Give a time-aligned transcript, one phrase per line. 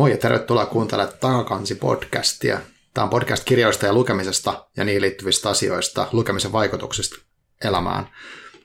[0.00, 2.58] Moi ja tervetuloa kuuntelemaan Takakansi-podcastia.
[2.94, 7.16] Tämä on podcast kirjoista ja lukemisesta ja niihin liittyvistä asioista, lukemisen vaikutuksista
[7.64, 8.08] elämään.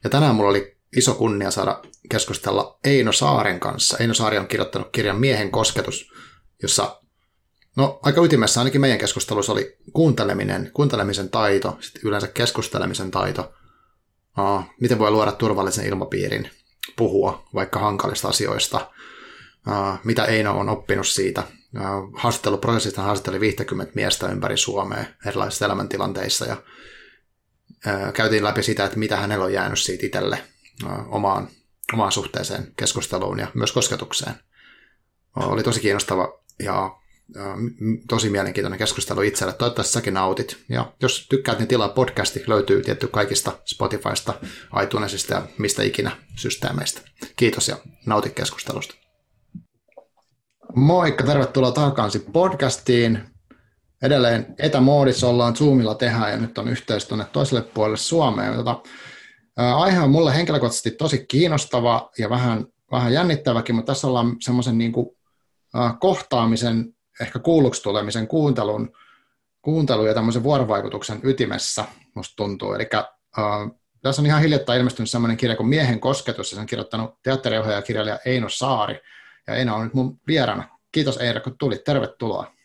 [0.03, 3.97] Ja tänään mulla oli iso kunnia saada keskustella Eino Saaren kanssa.
[3.97, 6.11] Eino Saari on kirjoittanut kirjan Miehen kosketus,
[6.61, 7.01] jossa
[7.75, 13.53] no, aika ytimessä ainakin meidän keskustelussa oli kuunteleminen, kuuntelemisen taito, sitten yleensä keskustelemisen taito,
[14.39, 16.49] uh, miten voi luoda turvallisen ilmapiirin,
[16.95, 18.81] puhua vaikka hankalista asioista–
[19.67, 21.43] Uh, mitä Eino on oppinut siitä.
[21.75, 28.99] Uh, haastatteluprosessista haastatteli 50 miestä ympäri Suomea erilaisissa elämäntilanteissa ja uh, käytiin läpi sitä, että
[28.99, 30.39] mitä hänellä on jäänyt siitä itselle
[31.07, 31.47] omaan,
[31.93, 34.35] omaan suhteeseen, keskusteluun ja myös kosketukseen.
[35.35, 36.97] Oli tosi kiinnostava ja
[38.07, 39.53] tosi mielenkiintoinen keskustelu itselle.
[39.53, 40.57] Toivottavasti säkin nautit.
[40.69, 42.43] Ja jos tykkäät, niin tilaa podcasti.
[42.47, 44.33] Löytyy tietty kaikista Spotifysta,
[44.83, 47.01] iTunesista ja mistä ikinä systeemeistä.
[47.35, 49.04] Kiitos ja nauti keskustelusta.
[50.75, 53.23] Moikka, tervetuloa takaisin podcastiin.
[54.01, 58.55] Edelleen etämoodissa ollaan, Zoomilla tehdään ja nyt on yhteys tuonne toiselle puolelle Suomeen.
[58.55, 58.81] Tota,
[59.55, 64.93] aihe on mulle henkilökohtaisesti tosi kiinnostava ja vähän, vähän jännittäväkin, mutta tässä ollaan semmoisen niin
[65.99, 68.91] kohtaamisen, ehkä kuulluksi tulemisen kuuntelun,
[69.61, 72.73] kuuntelun ja tämmöisen vuorovaikutuksen ytimessä, musta tuntuu.
[72.73, 72.89] Eli
[74.01, 78.19] tässä on ihan hiljattain ilmestynyt semmoinen kirja kuin Miehen kosketus, ja sen kirjoittanut teatteriohjaaja kirjailija
[78.25, 78.99] Eino Saari–
[79.47, 80.69] ja Eino on nyt mun vieraana.
[80.91, 81.83] Kiitos Eira, kun tulit.
[81.83, 82.55] Tervetuloa.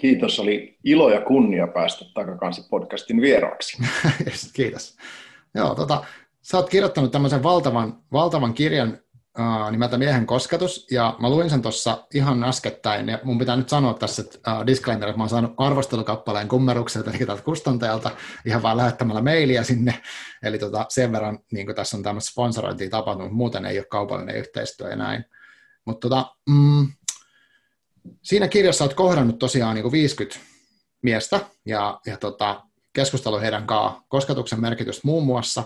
[0.00, 3.82] Kiitos, oli ilo ja kunnia päästä Takakansi podcastin vieraaksi.
[4.56, 4.96] Kiitos.
[5.54, 6.04] Joo, tota,
[6.42, 8.98] sä oot kirjoittanut tämmöisen valtavan, valtavan kirjan
[9.38, 13.68] uh, nimeltä Miehen kosketus, ja mä luin sen tuossa ihan äskettäin, ja mun pitää nyt
[13.68, 18.10] sanoa tässä, että uh, disclaimer, että mä oon saanut arvostelukappaleen kummerukselta, eli tältä kustantajalta,
[18.46, 19.94] ihan vaan lähettämällä mailia sinne,
[20.42, 24.90] eli tota, sen verran niin tässä on tämmöistä sponsorointia tapahtunut, muuten ei ole kaupallinen yhteistyö
[24.90, 25.24] ja näin.
[25.86, 26.92] Mutta tota, mm,
[28.22, 30.38] siinä kirjassa olet kohdannut tosiaan niin kuin 50
[31.02, 35.64] miestä ja, ja tota, keskustelu heidän kanssaan kosketuksen merkitystä muun muassa.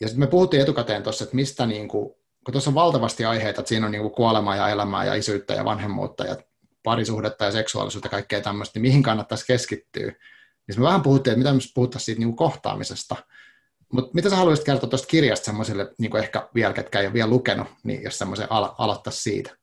[0.00, 3.60] Ja sitten me puhuttiin etukäteen tuossa, että mistä, niin kuin, kun tuossa on valtavasti aiheita,
[3.60, 6.36] että siinä on niin kuin kuolemaa ja elämää ja isyyttä ja vanhemmuutta ja
[6.82, 10.12] parisuhdetta ja seksuaalisuutta ja kaikkea tämmöistä, niin mihin kannattaisi keskittyä.
[10.68, 13.16] Niin me vähän puhuttiin, että mitä me puhuttaisiin siitä niin kuin kohtaamisesta–
[13.92, 17.30] mutta mitä sä haluaisit kertoa tuosta kirjasta semmoiselle, niin ehkä vielä, ketkä ei ole vielä
[17.30, 19.56] lukenut, niin jos semmoisen al- aloittaisi siitä?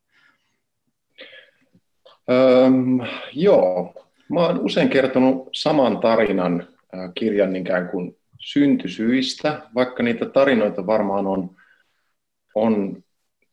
[2.32, 3.00] Öm,
[3.34, 3.94] joo,
[4.30, 11.28] mä oon usein kertonut saman tarinan äh, kirjan ikään kuin syntysyistä, vaikka niitä tarinoita varmaan
[11.28, 11.56] on,
[12.56, 13.04] on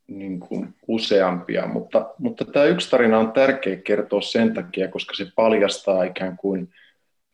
[0.06, 5.26] niin kuin useampia, mutta, mutta tämä yksi tarina on tärkeä kertoa sen takia, koska se
[5.36, 6.68] paljastaa ikään kuin–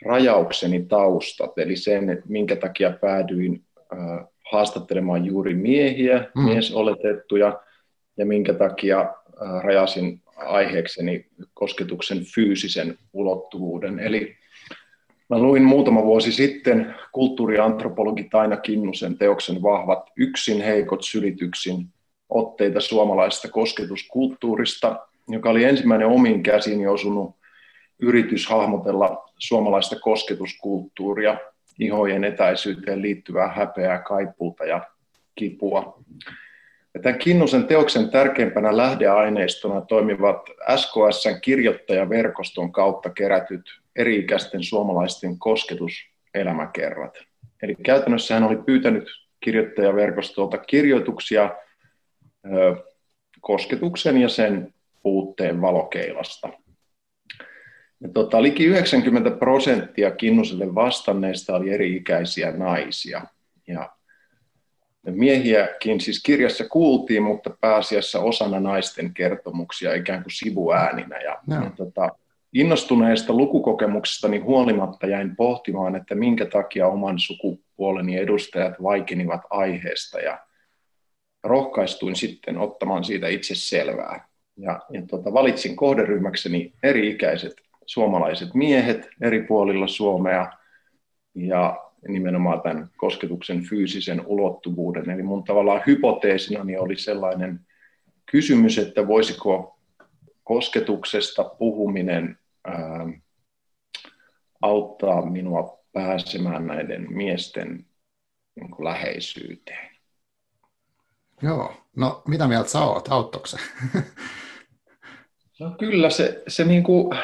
[0.05, 6.43] rajaukseni taustat, eli sen, että minkä takia päädyin äh, haastattelemaan juuri miehiä, mm.
[6.43, 7.61] miesoletettuja,
[8.17, 13.99] ja minkä takia äh, rajasin aiheekseni kosketuksen fyysisen ulottuvuuden.
[13.99, 14.37] Eli
[15.31, 21.87] mä luin muutama vuosi sitten kulttuuriantropologi Taina Kinnusen teoksen Vahvat yksin heikot sylityksin
[22.29, 27.37] otteita suomalaisesta kosketuskulttuurista, joka oli ensimmäinen omiin käsiin osunut
[27.99, 31.37] yritys hahmotella suomalaista kosketuskulttuuria,
[31.79, 34.87] ihojen etäisyyteen liittyvää häpeää, kaipuuta ja
[35.35, 35.99] kipua.
[36.95, 40.47] Ja tämän Kinnusen teoksen tärkeimpänä lähdeaineistona toimivat
[40.77, 47.19] SKSn kirjoittajaverkoston kautta kerätyt eri-ikäisten suomalaisten kosketuselämäkerrat.
[47.63, 49.09] Eli käytännössä hän oli pyytänyt
[49.41, 51.51] kirjoittajaverkostolta kirjoituksia
[53.41, 56.49] kosketuksen ja sen puutteen valokeilasta–
[58.05, 63.23] ja tota, liki 90 prosenttia Kinnuselle vastanneista oli eri-ikäisiä naisia.
[63.67, 63.91] Ja
[65.13, 71.21] miehiäkin siis kirjassa kuultiin, mutta pääasiassa osana naisten kertomuksia ikään kuin sivuääninä.
[71.21, 71.65] Ja, no.
[71.65, 72.09] ja tota,
[72.53, 80.39] innostuneesta lukukokemuksestani huolimatta jäin pohtimaan, että minkä takia oman sukupuoleni edustajat vaikenivat aiheesta ja
[81.45, 84.29] rohkaistuin sitten ottamaan siitä itse selvää.
[84.57, 90.53] Ja, ja tota, valitsin kohderyhmäkseni eri-ikäiset suomalaiset miehet eri puolilla Suomea
[91.35, 95.11] ja nimenomaan tämän kosketuksen fyysisen ulottuvuuden.
[95.11, 97.61] Eli mun tavallaan hypoteesinani oli sellainen
[98.27, 99.79] kysymys, että voisiko
[100.45, 103.07] kosketuksesta puhuminen ää,
[104.63, 107.87] auttaa minua pääsemään näiden miesten
[108.55, 109.91] niin kuin, läheisyyteen.
[111.43, 113.47] Joo, no mitä mieltä sä oot, auttoiko?
[115.61, 117.19] No kyllä se, se niin kuin,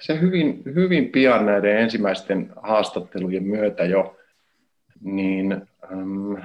[0.00, 4.16] se hyvin, hyvin pian näiden ensimmäisten haastattelujen myötä jo,
[5.00, 5.52] niin
[5.92, 6.42] äm,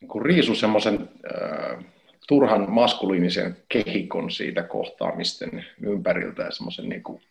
[0.00, 1.84] niin riisu semmoisen äh,
[2.28, 7.22] turhan maskuliinisen kehikon siitä kohtaamisten ympäriltä ja semmoisen niin kuin,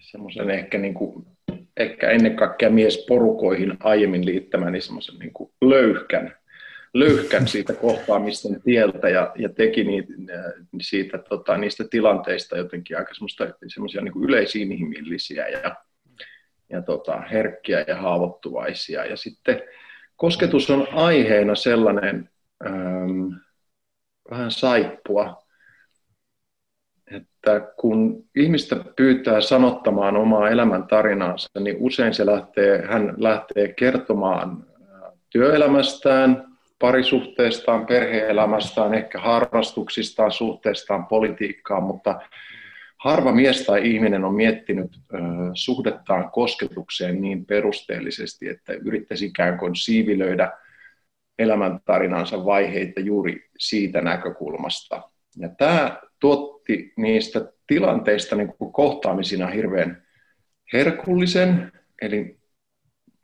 [0.00, 1.26] semmoisen ehkä, niin kuin,
[1.76, 6.36] ehkä ennen kaikkea miesporukoihin aiemmin liittämään niin semmoisen niin kuin löyhkän,
[6.94, 10.12] löyhkän siitä kohtaamisten tieltä ja, ja teki niitä,
[10.82, 13.12] siitä, tota, niistä tilanteista jotenkin aika
[13.68, 15.76] semmoisia niin yleisinhimillisiä ja,
[16.70, 19.04] ja tota, herkkiä ja haavoittuvaisia.
[19.04, 19.62] Ja sitten
[20.16, 22.30] kosketus on aiheena sellainen
[22.66, 23.28] ähm,
[24.30, 25.46] vähän saippua,
[27.10, 35.12] että kun ihmistä pyytää sanottamaan omaa elämäntarinaansa, niin usein se lähtee, hän lähtee kertomaan äh,
[35.30, 36.45] työelämästään,
[36.78, 42.20] parisuhteestaan, perheelämästään, ehkä harrastuksistaan, suhteestaan politiikkaan, mutta
[42.96, 45.00] harva mies tai ihminen on miettinyt
[45.54, 50.52] suhdettaan kosketukseen niin perusteellisesti, että yrittäisi ikään kuin siivilöidä
[51.38, 55.02] elämäntarinansa vaiheita juuri siitä näkökulmasta.
[55.38, 60.02] Ja tämä tuotti niistä tilanteista niin kuin kohtaamisina hirveän
[60.72, 62.38] herkullisen, eli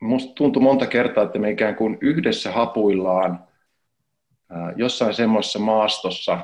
[0.03, 3.47] musta tuntui monta kertaa, että me ikään kuin yhdessä hapuillaan
[4.75, 6.39] jossain semmoisessa maastossa,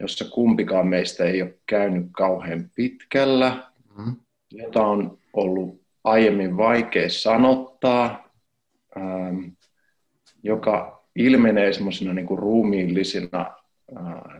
[0.00, 3.56] jossa kumpikaan meistä ei ole käynyt kauhean pitkällä,
[3.98, 4.16] mm.
[4.52, 8.28] jota on ollut aiemmin vaikea sanottaa,
[10.42, 13.54] joka ilmenee semmoisena niin ruumiillisina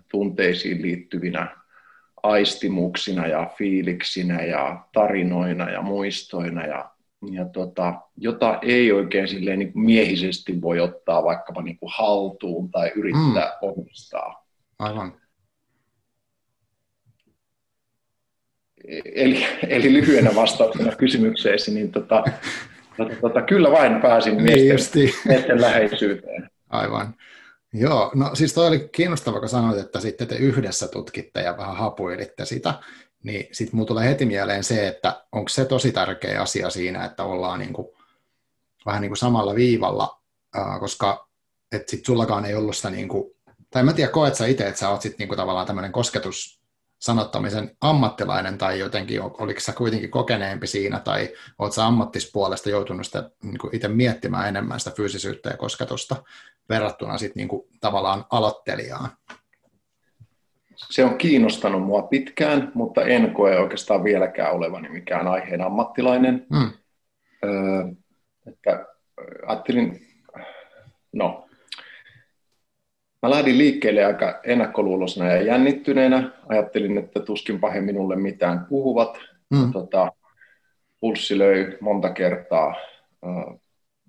[0.08, 1.56] tunteisiin liittyvinä
[2.23, 6.91] aistimuksina ja fiiliksinä ja tarinoina ja muistoina, ja,
[7.32, 12.70] ja tota, jota ei oikein silleen niin kuin miehisesti voi ottaa vaikkapa niin kuin haltuun
[12.70, 13.69] tai yrittää mm.
[13.69, 14.46] omistaa.
[14.78, 15.12] Aivan.
[19.14, 22.25] Eli, eli lyhyenä vastauksena kysymykseesi, niin tota,
[22.96, 26.50] tota, tota, kyllä vain pääsin niin miesten, miesten läheisyyteen.
[26.69, 27.14] Aivan.
[27.73, 31.76] Joo, no siis toi oli kiinnostava, kun sanoit, että sitten te yhdessä tutkitte ja vähän
[31.76, 32.75] hapuilitte sitä,
[33.22, 37.25] niin sitten mulla tulee heti mieleen se, että onko se tosi tärkeä asia siinä, että
[37.25, 37.88] ollaan niin kuin,
[38.87, 40.20] vähän niin kuin samalla viivalla,
[40.81, 41.28] koska
[41.72, 43.34] että sit sullakaan ei ollut sitä, niin kuin,
[43.70, 46.61] tai mä tiedä, koet sä itse, että sä oot sitten niin tavallaan tämmöinen kosketus
[46.99, 53.31] sanottamisen ammattilainen tai jotenkin, oliko sä kuitenkin kokeneempi siinä tai oot sä ammattispuolesta joutunut sitä
[53.43, 56.16] niin kuin itse miettimään enemmän sitä fyysisyyttä ja kosketusta
[56.69, 59.08] verrattuna sitten niin kuin, tavallaan aloittelijaan?
[60.90, 66.46] Se on kiinnostanut mua pitkään, mutta en koe oikeastaan vieläkään olevani mikään aiheen ammattilainen.
[66.56, 66.70] Hmm.
[67.44, 67.84] Öö,
[68.46, 68.86] että
[69.46, 70.06] ajattelin,
[71.12, 71.46] no
[73.22, 76.30] Mä lähdin liikkeelle aika ennakkoluulosena ja jännittyneenä.
[76.48, 79.18] Ajattelin, että tuskinpa he minulle mitään puhuvat.
[79.50, 79.72] Mm.
[79.72, 80.12] Tota,
[81.00, 82.68] pulssi löi monta kertaa
[83.26, 83.60] äh,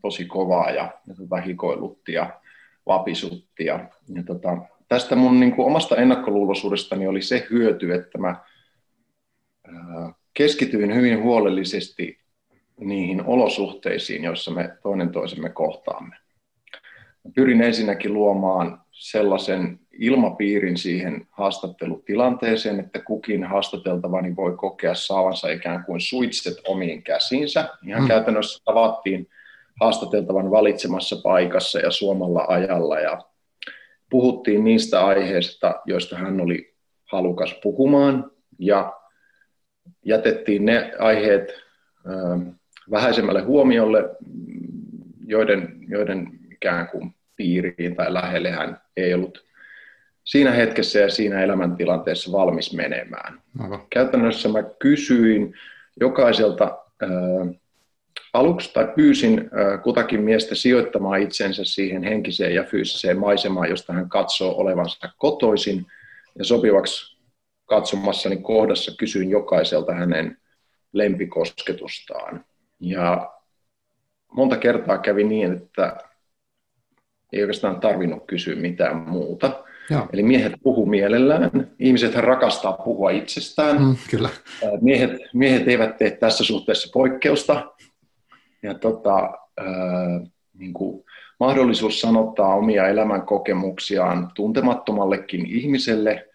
[0.02, 2.42] tosi kovaa ja, ja tota, hikoilutti ja
[2.88, 3.66] vapisutti.
[3.66, 4.58] Ja, ja tota,
[4.92, 8.36] tästä mun niin kuin, omasta ennakkoluuloisuudestani oli se hyöty, että mä
[10.34, 12.20] keskityin hyvin huolellisesti
[12.80, 16.16] niihin olosuhteisiin, joissa me toinen toisemme kohtaamme.
[17.24, 25.84] Mä pyrin ensinnäkin luomaan sellaisen ilmapiirin siihen haastattelutilanteeseen, että kukin haastateltavani voi kokea saavansa ikään
[25.86, 27.70] kuin suitset omiin käsiinsä.
[27.88, 28.08] Ihan mm.
[28.08, 29.28] käytännössä tavattiin
[29.82, 33.31] haastateltavan valitsemassa paikassa ja suomalla ajalla ja
[34.12, 36.74] puhuttiin niistä aiheista, joista hän oli
[37.06, 38.94] halukas puhumaan ja
[40.06, 41.50] jätettiin ne aiheet
[42.06, 42.12] ö,
[42.92, 44.10] vähäisemmälle huomiolle,
[45.26, 49.46] joiden, joiden ikään kuin piiriin tai lähelle hän ei ollut
[50.24, 53.42] siinä hetkessä ja siinä elämäntilanteessa valmis menemään.
[53.60, 53.82] Aivan.
[53.90, 55.54] Käytännössä mä kysyin
[56.00, 57.10] jokaiselta äh,
[58.34, 59.50] aluksi tai pyysin
[59.84, 65.86] kutakin miestä sijoittamaan itsensä siihen henkiseen ja fyysiseen maisemaan, josta hän katsoo olevansa kotoisin
[66.40, 67.18] ja sopivaksi
[67.66, 70.38] katsomassani kohdassa kysyin jokaiselta hänen
[70.94, 72.46] lempikosketustaan.
[72.80, 73.32] Ja
[74.34, 75.98] monta kertaa kävi niin, että
[77.34, 79.64] ei oikeastaan tarvinnut kysyä mitään muuta.
[79.90, 80.08] Joo.
[80.14, 81.72] Eli miehet puhuu mielellään.
[81.80, 83.82] Ihmiset rakastaa puhua itsestään.
[83.82, 84.30] Mm, kyllä.
[84.82, 87.72] Miehet, miehet eivät tee tässä suhteessa poikkeusta.
[88.64, 91.04] Ja tota, äh, niin kuin
[91.40, 96.30] mahdollisuus sanottaa omia elämänkokemuksiaan tuntemattomallekin ihmiselle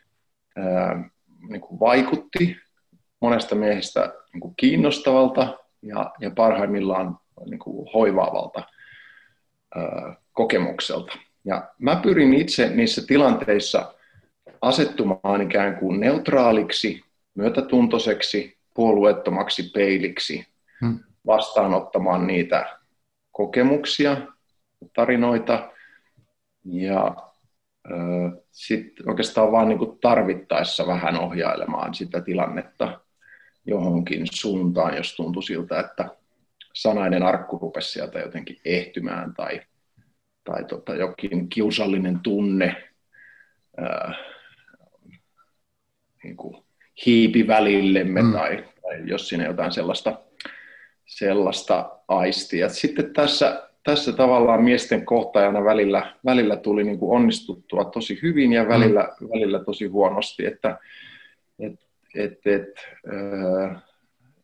[0.59, 1.11] äh,
[1.49, 2.56] niin kuin vaikutti
[3.21, 8.62] monesta miehestä niin kuin kiinnostavalta ja, ja parhaimmillaan niin kuin hoivaavalta
[10.33, 11.12] kokemukselta.
[11.45, 13.95] Ja mä pyrin itse niissä tilanteissa
[14.62, 17.04] asettumaan ikään kuin neutraaliksi,
[17.35, 20.47] myötätuntoiseksi, puolueettomaksi peiliksi,
[20.80, 20.99] hmm.
[21.26, 22.78] Vastaanottamaan niitä
[23.33, 24.16] kokemuksia,
[24.92, 25.71] tarinoita
[26.64, 27.16] ja
[28.52, 33.00] sitten oikeastaan vaan niin tarvittaessa vähän ohjailemaan sitä tilannetta
[33.66, 36.09] johonkin suuntaan, jos tuntui siltä, että
[36.75, 39.61] sanainen arkku rupesi sieltä jotenkin ehtymään tai,
[40.45, 42.90] tai tota, jokin kiusallinen tunne
[43.76, 44.14] ää,
[46.25, 46.64] niin kuin
[47.06, 48.33] hiipi välillemme mm.
[48.33, 50.25] tai, tai jos siinä jotain sellaista,
[51.07, 52.69] sellaista aistia.
[52.69, 58.69] Sitten tässä, tässä tavallaan miesten kohtajana välillä, välillä tuli niin kuin onnistuttua tosi hyvin ja
[58.69, 59.29] välillä, mm.
[59.29, 60.79] välillä tosi huonosti, että
[61.59, 61.81] et,
[62.15, 62.69] et, et,
[63.13, 63.83] äh,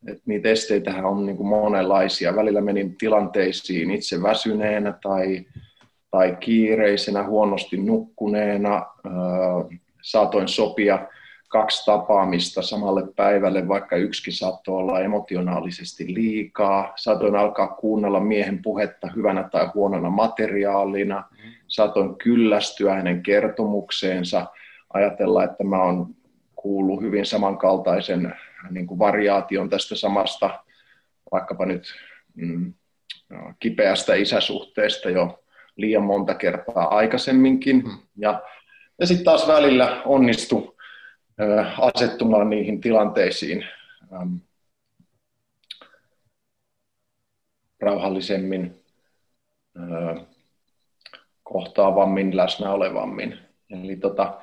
[0.06, 2.36] et niitä esteitähän on niin kuin monenlaisia.
[2.36, 5.44] Välillä menin tilanteisiin itse väsyneenä tai,
[6.10, 8.76] tai kiireisenä, huonosti nukkuneena.
[8.76, 11.08] Äh, saatoin sopia
[11.52, 16.92] kaksi tapaamista samalle päivälle, vaikka yksikin saattoi olla emotionaalisesti liikaa.
[16.96, 21.24] Saatoin alkaa kuunnella miehen puhetta hyvänä tai huonona materiaalina.
[21.68, 24.46] Saatoin kyllästyä hänen kertomukseensa,
[24.94, 26.14] ajatella, että mä oon
[26.56, 28.34] kuullut hyvin samankaltaisen
[28.70, 30.60] niin kuin variaation tästä samasta,
[31.32, 31.82] vaikkapa nyt
[32.34, 32.74] mm,
[33.58, 35.44] kipeästä isäsuhteesta jo
[35.76, 37.82] liian monta kertaa aikaisemminkin.
[38.16, 38.42] Ja,
[39.00, 40.72] ja sitten taas välillä onnistui
[41.78, 43.64] asettumaan niihin tilanteisiin
[47.80, 48.82] rauhallisemmin,
[51.42, 53.38] kohtaavammin, läsnä olevammin.
[53.70, 54.40] Eli tota,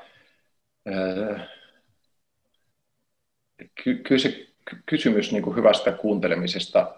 [3.83, 4.47] ky- kyllä se
[4.85, 6.95] kysymys niin kuin hyvästä kuuntelemisesta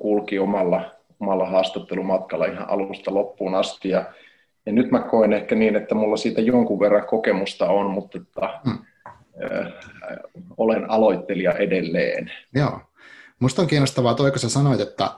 [0.00, 3.88] kulki omalla, omalla haastattelumatkalla ihan alusta loppuun asti.
[3.88, 4.12] Ja
[4.66, 8.60] ja nyt mä koen ehkä niin, että mulla siitä jonkun verran kokemusta on, mutta että,
[8.64, 8.78] hmm.
[9.44, 9.72] äh,
[10.56, 12.32] olen aloittelija edelleen.
[12.54, 12.80] Joo.
[13.38, 15.10] Musta on kiinnostavaa toi, kun sä sanoit, että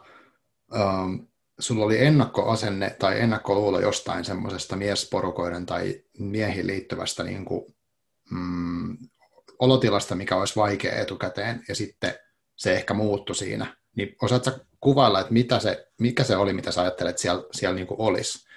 [0.74, 1.14] ähm,
[1.58, 7.74] sulla oli ennakkoasenne tai ennakkoluulo jostain semmoisesta miesporukoiden tai miehiin liittyvästä niin kuin,
[8.30, 8.96] mm,
[9.58, 12.14] olotilasta, mikä olisi vaikea etukäteen, ja sitten
[12.56, 13.76] se ehkä muuttui siinä.
[13.96, 17.86] Niin osaatko kuvailla, että mitä se, mikä se oli, mitä sä ajattelet siellä, siellä niin
[17.86, 18.48] kuin olisi?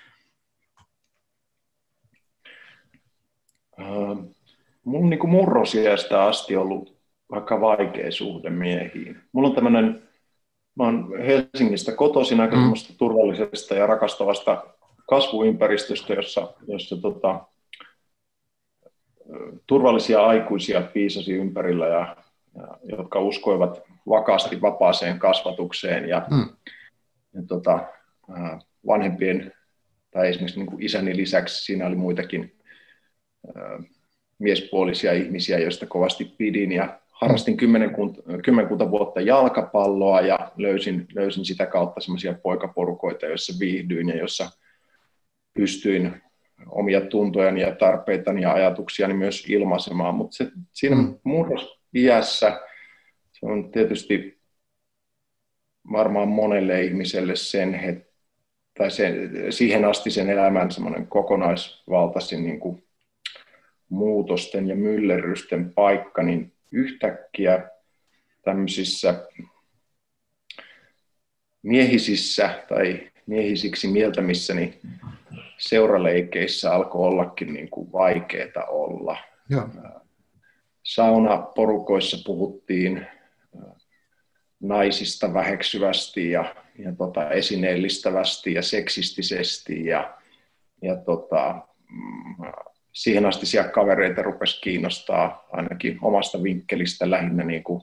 [3.67, 3.67] Uh,
[4.84, 6.98] mulla on niin murrosiästä asti ollut
[7.32, 9.18] vaikka vaikea suhde miehiin.
[9.32, 10.04] Mulla on tämmöinen,
[10.76, 12.74] mä oon Helsingistä kotoisin aika mm.
[12.98, 14.64] turvallisesta ja rakastavasta
[15.10, 17.46] kasvuympäristöstä, jossa, jossa tota,
[19.68, 22.16] turvallisia aikuisia piisasi ympärillä, ja,
[22.56, 26.50] ja, jotka uskoivat vakaasti vapaaseen kasvatukseen ja, mm.
[27.34, 27.88] ja tota,
[28.88, 29.54] vanhempien
[30.12, 32.57] tai esimerkiksi niin kuin isäni lisäksi siinä oli muitakin
[34.40, 41.66] miespuolisia ihmisiä, joista kovasti pidin ja harrastin kymmenkunta, kymmenkunta vuotta jalkapalloa ja löysin, löysin sitä
[41.66, 44.50] kautta semmoisia poikaporukoita, joissa viihdyin ja jossa
[45.54, 46.22] pystyin
[46.66, 51.20] omia tuntojani ja tarpeitani ja ajatuksiani myös ilmaisemaan, mutta se, siinä mm.
[51.24, 52.60] murrosiässä
[53.32, 54.38] se on tietysti
[55.92, 58.08] varmaan monelle ihmiselle sen, het,
[58.78, 62.87] tai sen, siihen asti sen elämän semmoinen kokonaisvaltaisin niin kuin
[63.90, 67.70] muutosten ja myllerrysten paikka, niin yhtäkkiä
[68.42, 69.28] tämmöisissä
[71.64, 74.80] miehisissä tai miehisiksi mieltämissäni
[75.58, 79.18] seuraleikeissä alkoi ollakin niin kuin vaikeaa olla.
[79.50, 79.70] Joo.
[80.84, 83.08] Saunaporukoissa puhuttiin
[84.60, 90.18] naisista väheksyvästi ja, ja tota, esineellistävästi ja seksistisesti ja,
[90.82, 92.46] ja tota, mm,
[92.98, 97.82] siihen asti siellä kavereita rupesi kiinnostaa ainakin omasta vinkkelistä lähinnä niin kuin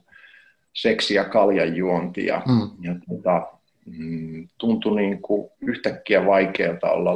[0.73, 2.25] seksi- ja kaljanjuonti.
[2.25, 2.69] Ja, mm.
[2.81, 3.47] ja tota,
[3.85, 7.11] mm, tuntui niin kuin yhtäkkiä vaikealta olla,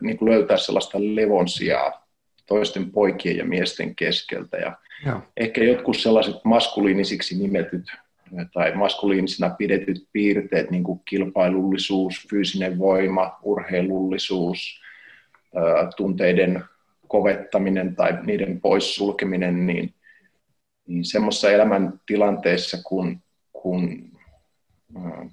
[0.00, 2.06] niin kuin löytää sellaista levonsijaa
[2.46, 4.56] toisten poikien ja miesten keskeltä.
[4.56, 5.20] Ja ja.
[5.36, 7.84] Ehkä jotkut sellaiset maskuliinisiksi nimetyt
[8.52, 14.80] tai maskuliinisina pidetyt piirteet, niin kuin kilpailullisuus, fyysinen voima, urheilullisuus,
[15.96, 16.64] tunteiden
[17.08, 19.94] kovettaminen tai niiden poissulkeminen, niin,
[20.86, 23.20] niin semmoisessa elämäntilanteessa, kun,
[23.52, 24.10] kun
[25.04, 25.26] ää,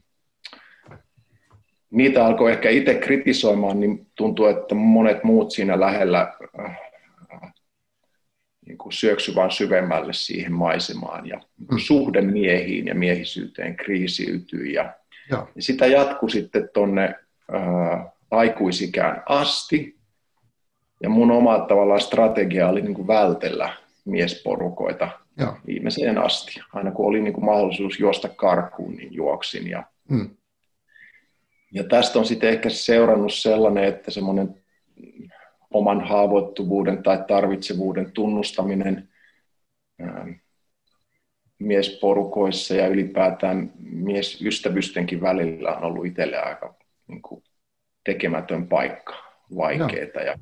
[1.90, 6.76] niitä alkoi ehkä itse kritisoimaan, niin tuntuu, että monet muut siinä lähellä ää,
[8.66, 11.78] niin kuin syöksy vaan syvemmälle siihen maisemaan ja mm.
[11.78, 14.94] suhde miehiin ja miehisyyteen kriisiytyi ja,
[15.30, 17.16] ja sitä jatkui sitten tuonne
[18.32, 19.98] aikuisikään asti
[21.04, 23.74] ja mun oma tavallaan strategia oli niin kuin vältellä
[24.06, 25.58] miesporukoita Joo.
[25.68, 26.62] viimeiseen asti.
[26.74, 29.70] Aina kun oli niin kuin mahdollisuus juosta karkuun, niin juoksin.
[29.70, 30.30] Ja, hmm.
[31.72, 34.64] ja tästä on sitten ehkä seurannut sellainen, että semmoinen
[35.74, 39.10] oman haavoittuvuuden tai tarvitsevuuden tunnustaminen
[41.60, 46.76] miesporukoissa ja ylipäätään miesystävystenkin välillä on ollut itselle aika
[47.08, 47.44] niin kuin,
[48.04, 49.14] tekemätön paikka,
[49.56, 50.24] vaikeaa.
[50.26, 50.38] Ja,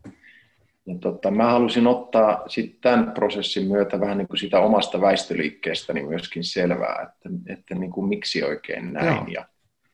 [0.86, 6.04] ja tota, mä halusin ottaa sit tämän prosessin myötä vähän niin kuin sitä omasta väistöliikkeestäni
[6.04, 9.28] myöskin selvää, että, että niin kuin, miksi oikein näin Joo.
[9.28, 9.46] ja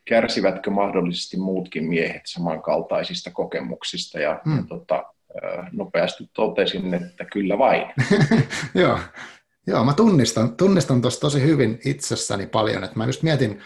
[0.06, 4.58] kärsivätkö mahdollisesti muutkin miehet samankaltaisista kokemuksista ja, hmm.
[4.58, 5.04] ja tota,
[5.72, 7.86] nopeasti totesin, että kyllä vain.
[8.76, 9.00] Joo.
[9.68, 13.62] Joo, mä tunnistan, tunnistan tuossa tosi hyvin itsessäni paljon, että mä just mietin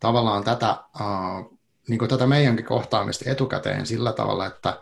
[0.00, 4.80] tavallaan tätä, uh, niin kuin tätä meidänkin kohtaamista etukäteen sillä tavalla, että,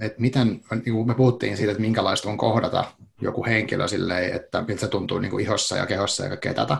[0.00, 0.48] että miten,
[0.84, 2.84] niin kuin me puhuttiin siitä, että minkälaista on kohdata
[3.20, 6.76] joku henkilö silleen, että miltä se tuntuu niin kuin ihossa ja kehossa ja kaikkea tätä,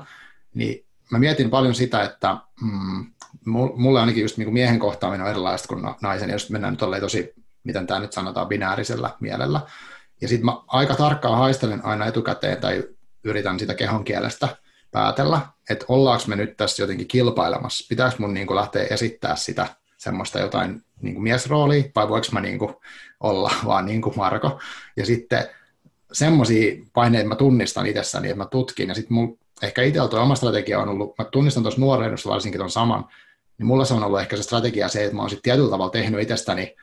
[0.55, 3.07] niin mä mietin paljon sitä, että mm,
[3.77, 7.33] mulle ainakin just niin kuin miehen kohtaaminen on erilaista kuin naisen, jos mennään nyt tosi,
[7.65, 9.61] miten tämä nyt sanotaan, binäärisellä mielellä,
[10.21, 12.85] ja sitten mä aika tarkkaan haistelen aina etukäteen tai
[13.25, 14.49] yritän sitä kehon kielestä
[14.91, 19.67] päätellä, että ollaanko me nyt tässä jotenkin kilpailemassa, pitääkö mun niin kuin lähteä esittää sitä
[20.01, 22.75] semmoista jotain niin kuin miesroolia, vai voiko mä niin kuin
[23.21, 24.61] olla vaan niin kuin Marko.
[24.97, 25.45] Ja sitten
[26.13, 29.17] semmoisia paineita mä tunnistan itsessäni, että mä tutkin, ja sitten
[29.63, 33.05] ehkä itsellä tuo oma strategia on ollut, mä tunnistan tuossa nuoreudessa varsinkin tuon saman,
[33.59, 35.91] niin mulla se on ollut ehkä se strategia se, että mä oon sitten tietyllä tavalla
[35.91, 36.77] tehnyt itsestäni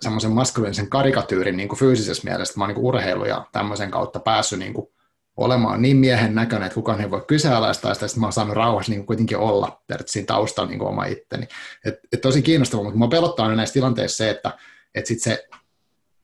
[0.00, 4.58] semmoisen maskuliinisen karikatyyrin niin kuin fyysisessä mielessä, mä oon niin urheilu ja tämmöisen kautta päässyt
[4.58, 4.88] niin kuin
[5.36, 8.92] olemaan niin miehen näköinen, että kukaan ei voi kyseenalaistaa sitä, että mä oon saanut rauhassa
[8.92, 11.48] niin kuitenkin olla siinä taustalla niin oma itteni.
[11.84, 14.58] Et, et tosi kiinnostavaa, mutta mä pelottaa aina näissä tilanteissa se, että
[14.94, 15.48] et sit se,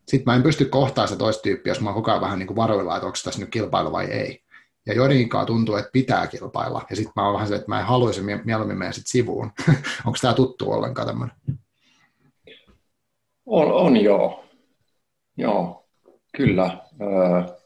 [0.09, 2.47] sit mä en pysty kohtaamaan sitä toista tyyppiä, jos mä oon koko ajan vähän niin
[2.47, 4.43] kuin varoilla, että onko tässä nyt kilpailu vai ei.
[4.87, 6.87] Ja joidenkin tuntuu, että pitää kilpailla.
[6.91, 9.53] Ja sitten mä oon vähän se, että mä en haluaisi mieluummin mennä sit sivuun.
[10.07, 11.37] onko tämä tuttu ollenkaan tämmöinen?
[13.47, 14.45] On, on joo.
[15.37, 15.89] Joo,
[16.37, 16.79] kyllä.
[17.01, 17.58] Öö.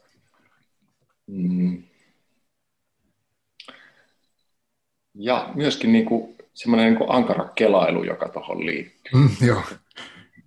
[5.15, 9.11] Ja myöskin niin kuin, semmoinen niin ankara kelailu, joka tuohon liittyy.
[9.13, 9.61] Mm, joo.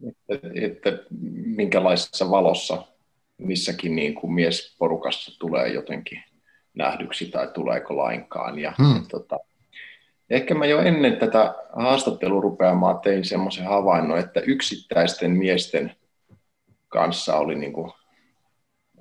[0.09, 0.99] Että, että
[1.47, 2.87] minkälaisessa valossa
[3.39, 6.23] missäkin niin kuin miesporukassa tulee jotenkin
[6.75, 8.59] nähdyksi tai tuleeko lainkaan.
[8.59, 8.95] Ja, mm.
[8.95, 9.39] ja tota,
[10.31, 15.97] Ehkä mä jo ennen tätä haastattelurupeamaa tein semmoisen havainnon, että yksittäisten miesten
[16.89, 17.93] kanssa oli niin kuin,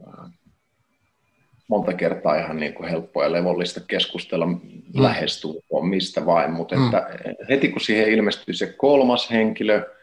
[0.08, 0.32] äh,
[1.68, 4.60] monta kertaa ihan niin kuin helppoa ja levollista keskustella mm.
[4.94, 6.86] lähestulkoon mistä vain, mutta mm.
[6.86, 7.08] että
[7.50, 9.94] heti kun siihen ilmestyi se kolmas henkilö,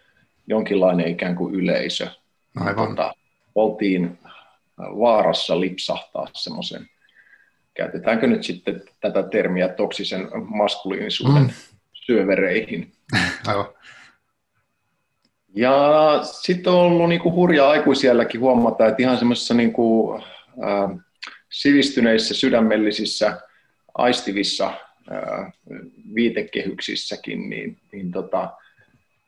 [0.46, 2.07] jonkinlainen ikään kuin yleisö,
[2.57, 2.88] Aivan.
[2.88, 3.14] Tota,
[3.55, 4.18] oltiin
[4.79, 6.87] vaarassa lipsahtaa semmoisen
[7.75, 11.51] käytetäänkö nyt sitten tätä termiä toksisen maskuliinisuuden mm.
[11.92, 12.92] syövereihin.
[13.46, 13.66] Aivan.
[15.55, 20.14] Ja sitten on ollut niinku hurja aikuisielläkin huomata, että ihan semmoisissa niinku,
[20.64, 20.98] äh,
[21.52, 23.40] sivistyneissä, sydämellisissä,
[23.94, 24.74] aistivissa
[26.14, 28.52] viitekehyksissäkin, niin, niin tota,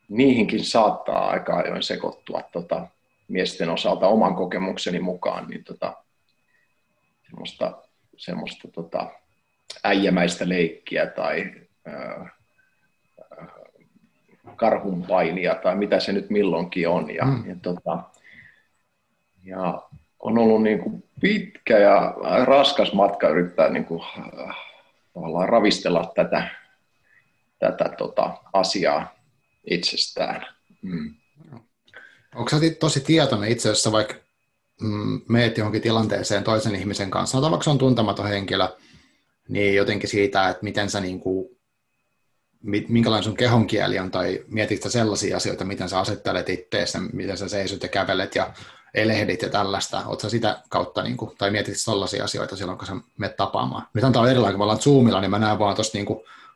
[0.08, 2.87] niihinkin saattaa aika ajoin sekoittua tota,
[3.28, 5.96] miesten osalta oman kokemukseni mukaan, niin tota,
[7.26, 7.82] semmoista
[8.16, 9.10] semmoista tota,
[9.84, 11.52] äijämäistä leikkiä tai
[11.87, 12.30] ää,
[14.56, 17.14] karhunpainia tai mitä se nyt milloinkin on.
[17.14, 17.48] Ja, mm.
[17.48, 18.02] ja, tota,
[19.44, 19.82] ja
[20.24, 24.02] on ollut niin kuin pitkä ja raskas matka yrittää niin kuin,
[25.14, 26.48] tavallaan ravistella tätä,
[27.58, 29.14] tätä tota, asiaa
[29.70, 30.46] itsestään.
[30.82, 31.14] Mm.
[32.34, 34.14] Onko sä tosi tietoinen itse asiassa vaikka
[34.80, 38.68] mm, meet johonkin tilanteeseen toisen ihmisen kanssa, sanotaan vaikka se on tuntematon henkilö,
[39.48, 41.48] niin jotenkin siitä, että miten sä niin kuin,
[42.88, 47.82] minkälainen sun kehonkieli on, tai mietitkö sellaisia asioita, miten sä asettelet itteessä, miten sä seisot
[47.82, 48.54] ja kävelet ja
[48.94, 52.96] elehdit ja tällaista, ootko sä kautta, niin kuin, tai mietit sellaisia asioita silloin, kun sä
[53.18, 53.87] menet tapaamaan.
[53.94, 56.07] Nyt on erilainen, kun me ollaan Zoomilla, niin mä näen vaan tuosta niin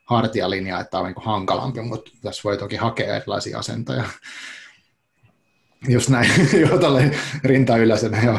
[0.04, 4.04] hartialinjaa, että tämä on niin kuin hankalampi, mutta tässä voi toki hakea erilaisia asentoja.
[5.88, 6.30] Just näin,
[6.68, 7.10] joo, tälle
[7.44, 8.38] rinta ylösenä, joo.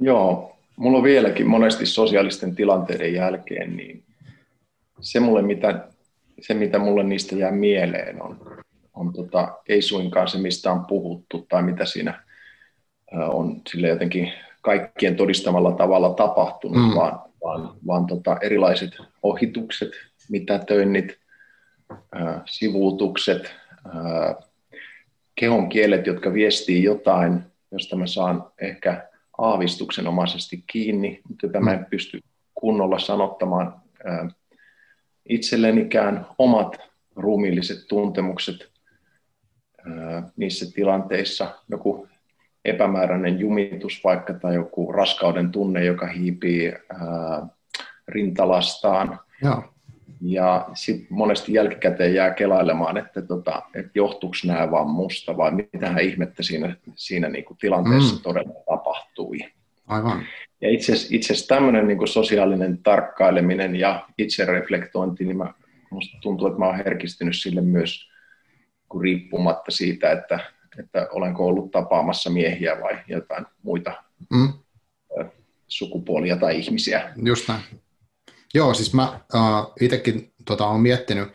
[0.00, 4.04] Joo, mulla on vieläkin monesti sosiaalisten tilanteiden jälkeen, niin
[5.00, 5.88] se, mulle, mitä,
[6.40, 8.57] se mitä mulle niistä jää mieleen on,
[8.98, 12.22] on tota, ei suinkaan se, mistä on puhuttu tai mitä siinä
[13.12, 14.32] on sille jotenkin
[14.62, 16.94] kaikkien todistamalla tavalla tapahtunut, mm.
[16.94, 18.90] vaan, vaan, vaan tota, erilaiset
[19.22, 19.90] ohitukset,
[20.30, 21.18] mitätöinnit,
[22.46, 23.54] sivuutukset,
[25.34, 29.08] kehon kielet, jotka viestii jotain, josta mä saan ehkä
[29.38, 32.20] aavistuksenomaisesti kiinni, mutta jota mä en pysty
[32.54, 33.74] kunnolla sanottamaan
[35.28, 36.78] itsellenikään omat
[37.16, 38.77] ruumiilliset tuntemukset
[40.36, 42.08] niissä tilanteissa joku
[42.64, 46.72] epämääräinen jumitus vaikka tai joku raskauden tunne, joka hiipii
[48.08, 49.20] rintalastaan.
[49.42, 49.62] Joo.
[50.20, 55.98] Ja sitten monesti jälkikäteen jää kelailemaan, että, tota, että johtuuko nämä vaan musta vai mitä
[56.02, 58.22] ihmettä siinä, siinä niinku tilanteessa mm.
[58.22, 59.38] todella tapahtui.
[59.86, 60.22] Aivan.
[60.60, 65.54] Ja itse asiassa tämmöinen niinku sosiaalinen tarkkaileminen ja itsereflektointi, niin mä,
[65.90, 68.07] musta tuntuu, että mä oon herkistynyt sille myös
[69.00, 70.40] riippumatta siitä, että,
[70.78, 73.92] että olenko ollut tapaamassa miehiä vai jotain muita
[74.30, 74.52] mm.
[75.68, 77.12] sukupuolia tai ihmisiä.
[77.16, 77.62] Just näin.
[78.54, 79.40] Joo, siis mä äh,
[79.80, 81.28] itsekin tota, olen miettinyt,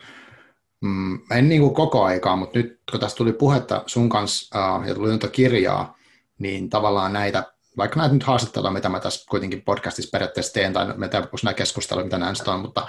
[0.80, 4.88] mm, en niin kuin koko aikaa, mutta nyt kun tässä tuli puhetta sun kanssa äh,
[4.88, 5.96] ja tuli noita kirjaa,
[6.38, 10.86] niin tavallaan näitä, vaikka näitä nyt haastatteluja, mitä mä tässä kuitenkin podcastissa periaatteessa teen, tai
[10.96, 12.88] mitä nämä keskusteluja, mitä näistä on, mutta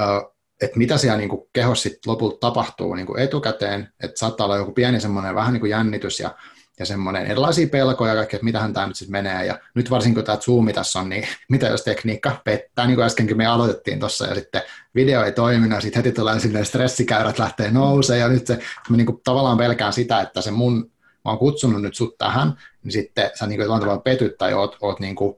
[0.00, 4.44] äh, että mitä siellä niin kuin kehossa sit lopulta tapahtuu niin kuin etukäteen, että saattaa
[4.44, 6.34] olla joku pieni semmoinen vähän niin kuin jännitys ja
[6.78, 9.46] ja semmoinen erilaisia pelkoja kaikkea, että mitähän tämä nyt sitten menee.
[9.46, 13.04] Ja nyt varsinkin kun tämä Zoom tässä on, niin mitä jos tekniikka pettää, niin kuin
[13.04, 14.62] äskenkin me aloitettiin tuossa, ja sitten
[14.94, 18.96] video ei toiminut, ja sitten heti tulee silleen stressikäyrät lähtee nousee, ja nyt se, mä
[18.96, 20.90] niin kuin tavallaan pelkään sitä, että se mun,
[21.24, 24.54] mä oon kutsunut nyt sut tähän, niin sitten sä niin kuin jollain tavalla petyt tai
[24.54, 25.36] oot, oot niin kuin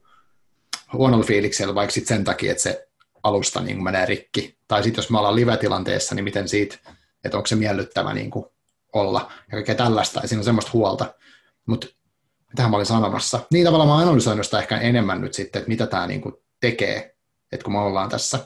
[0.93, 2.89] huonolla fiiliksellä, vaikka sitten sen takia, että se
[3.25, 4.59] alusta niin kuin menee rikki.
[4.69, 6.79] Tai sitten jos me ollaan live-tilanteessa, niin miten siitä,
[7.25, 8.47] että onko se miellyttävä niin kuin
[8.93, 11.15] olla, ja kaikkea tällaista, ja siinä on semmoista huolta.
[11.67, 11.87] Mutta
[12.49, 13.41] mitä mä olin sanomassa?
[13.53, 17.17] Niin tavallaan mä analysoin sitä ehkä enemmän nyt sitten, että mitä tämä niinku tekee,
[17.53, 18.39] että kun me ollaan tässä.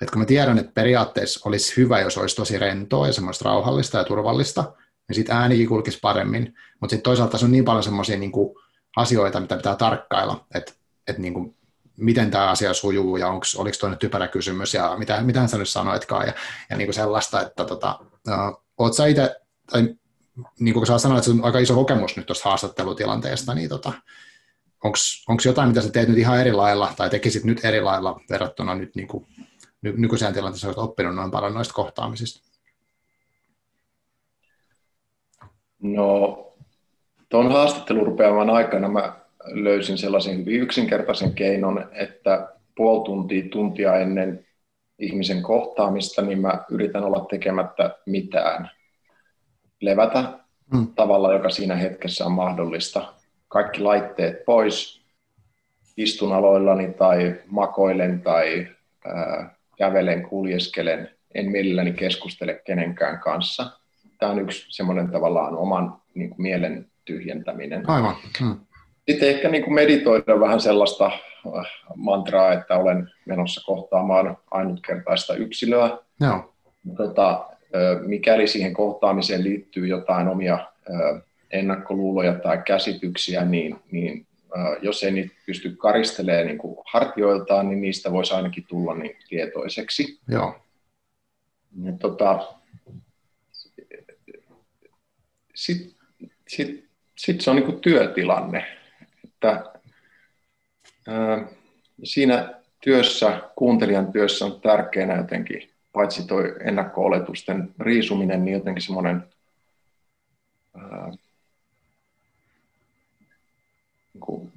[0.00, 3.98] Että kun mä tiedän, että periaatteessa olisi hyvä, jos olisi tosi rentoa ja semmoista rauhallista
[3.98, 4.72] ja turvallista,
[5.08, 6.54] niin sitten äänikin kulkisi paremmin.
[6.80, 8.60] Mutta sitten toisaalta tässä on niin paljon semmoisia niinku
[8.96, 10.72] asioita, mitä pitää tarkkailla, että,
[11.06, 11.57] että niinku,
[11.98, 15.68] miten tämä asia sujuu ja onks, oliko toinen typerä kysymys ja mitä, mitä sä nyt
[15.68, 16.32] sanoitkaan ja,
[16.70, 19.36] ja niinku sellaista, että tota, uh, oot sä itse,
[19.70, 19.94] tai
[20.60, 23.92] niin kuin sä sanoit, että se on aika iso kokemus nyt tuosta haastattelutilanteesta, niin tota,
[25.28, 28.74] onko jotain, mitä sä teet nyt ihan eri lailla, tai tekisit nyt eri lailla verrattuna
[28.74, 29.26] nyt niin kuin,
[29.82, 32.48] ny, nykyiseen tilanteeseen, olet oppinut noin paljon noista kohtaamisista?
[35.82, 36.44] No,
[37.28, 39.16] tuon haastattelurupeaman aikana mä
[39.50, 44.46] löysin sellaisen hyvin yksinkertaisen keinon, että puoli tuntia, tuntia ennen
[44.98, 48.70] ihmisen kohtaamista, niin mä yritän olla tekemättä mitään
[49.80, 50.38] levätä
[50.72, 50.86] mm.
[50.94, 53.14] tavalla, joka siinä hetkessä on mahdollista.
[53.48, 55.02] Kaikki laitteet pois,
[55.96, 58.66] istun aloillani tai makoilen tai
[59.04, 63.70] ää, kävelen, kuljeskelen, en mielelläni keskustele kenenkään kanssa.
[64.18, 67.90] Tämä on yksi semmoinen tavallaan oman niin kuin, mielen tyhjentäminen.
[67.90, 68.14] Aivan.
[68.40, 68.56] Mm.
[69.08, 71.66] Sitten ehkä niin kuin meditoida vähän sellaista äh,
[71.96, 75.98] mantraa, että olen menossa kohtaamaan ainutkertaista yksilöä.
[76.20, 76.54] Joo.
[76.96, 77.46] Tota,
[78.06, 80.58] mikäli siihen kohtaamiseen liittyy jotain omia
[81.50, 84.26] ennakkoluuloja tai käsityksiä, niin, niin
[84.82, 90.20] jos ei niitä pysty karistelemaan niin kuin hartioiltaan, niin niistä voisi ainakin tulla niin tietoiseksi.
[90.28, 90.54] Joo.
[91.84, 92.48] Ja tota,
[95.54, 95.98] Sitten
[96.48, 96.84] sit,
[97.16, 98.77] sit se on niin kuin työtilanne.
[99.38, 99.72] Että,
[102.04, 109.24] siinä työssä, kuuntelijan työssä on tärkeää jotenkin paitsi tuo ennakko-oletusten riisuminen, niin jotenkin semmoinen
[114.14, 114.52] niin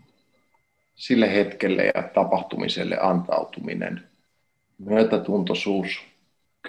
[0.95, 4.03] sille hetkelle ja tapahtumiselle antautuminen.
[4.77, 6.01] Myötätuntoisuus,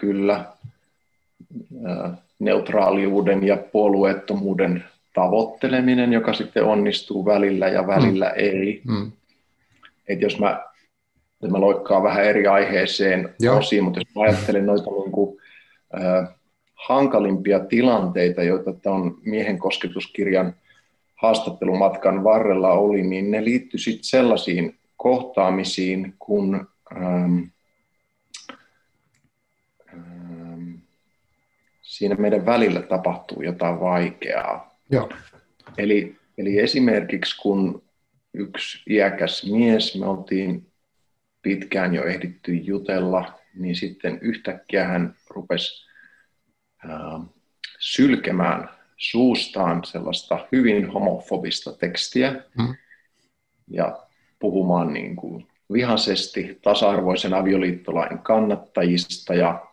[0.00, 0.52] kyllä.
[2.38, 8.34] Neutraaliuden ja puolueettomuuden tavoitteleminen, joka sitten onnistuu välillä ja välillä mm.
[8.36, 8.82] ei.
[8.84, 9.12] Mm.
[10.08, 10.72] Et jos mä
[11.50, 13.58] mä loikkaan vähän eri aiheeseen Joo.
[13.58, 15.38] osiin, mutta jos mä ajattelen noita niin kuin,
[16.00, 16.28] äh,
[16.74, 20.54] hankalimpia tilanteita, joita tämän miehen kosketuskirjan
[21.22, 27.38] haastattelumatkan varrella oli, niin ne liittyi sitten sellaisiin kohtaamisiin, kun ähm,
[29.94, 30.70] ähm,
[31.82, 34.71] siinä meidän välillä tapahtuu jotain vaikeaa.
[34.92, 35.08] Joo.
[35.78, 37.82] Eli, eli esimerkiksi kun
[38.34, 40.72] yksi iäkäs mies, me oltiin
[41.42, 45.88] pitkään jo ehditty jutella, niin sitten yhtäkkiä hän rupesi
[46.84, 47.20] äh,
[47.78, 52.74] sylkemään suustaan sellaista hyvin homofobista tekstiä mm.
[53.68, 54.06] ja
[54.38, 59.66] puhumaan niin kuin vihaisesti tasa-arvoisen avioliittolain kannattajista ja,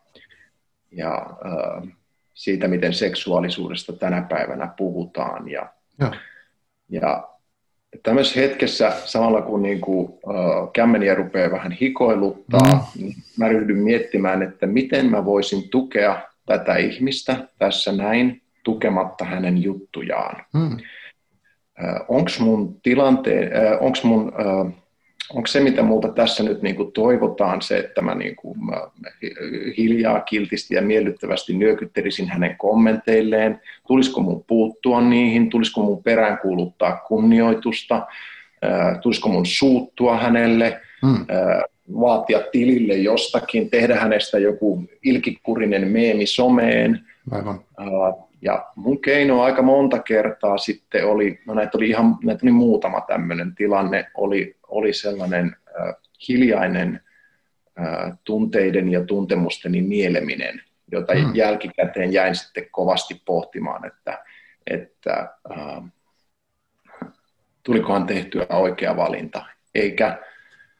[0.91, 1.98] ja äh,
[2.39, 5.49] siitä, miten seksuaalisuudesta tänä päivänä puhutaan.
[5.49, 6.11] Ja, ja.
[6.89, 7.29] ja
[8.03, 13.01] tämmöisessä hetkessä samalla kun niin kuin, äh, kämmeniä rupeaa vähän hikoiluttaa, mm.
[13.01, 19.63] niin mä ryhdyn miettimään, että miten mä voisin tukea tätä ihmistä tässä näin, tukematta hänen
[19.63, 20.45] juttujaan.
[20.57, 20.77] Hmm.
[22.07, 24.33] Onko mun tilanteen, onko mun
[25.33, 28.87] onko se, mitä multa tässä nyt niin kuin toivotaan, se, että mä, niin kuin, mä
[29.77, 38.07] hiljaa, kiltisti ja miellyttävästi nyökyttelisin hänen kommenteilleen, tulisiko mun puuttua niihin, tulisiko mun peräänkuuluttaa kunnioitusta,
[39.01, 41.25] tulisiko mun suuttua hänelle, hmm.
[41.99, 46.99] vaatia tilille jostakin, tehdä hänestä joku ilkikurinen meemi someen.
[47.31, 47.59] Aivan.
[48.41, 53.01] Ja mun keino aika monta kertaa sitten oli, no näitä oli ihan näitä oli muutama
[53.01, 55.95] tämmöinen tilanne, oli, oli sellainen äh,
[56.27, 57.01] hiljainen
[57.79, 61.35] äh, tunteiden ja tuntemusteni nieleminen, jota mm.
[61.35, 64.23] jälkikäteen jäin sitten kovasti pohtimaan, että,
[64.67, 65.83] että äh,
[67.63, 69.45] tulikohan tehtyä oikea valinta.
[69.75, 70.19] Eikä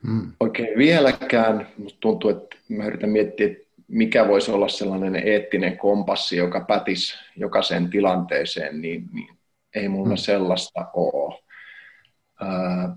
[0.08, 0.32] mm.
[0.40, 6.38] oikein vieläkään, musta tuntuu, että mä yritän miettiä, että mikä voisi olla sellainen eettinen kompassi,
[6.38, 9.38] joka pätisi jokaiseen tilanteeseen, niin, niin
[9.76, 10.18] ei mulla mm.
[10.18, 11.40] sellaista ole.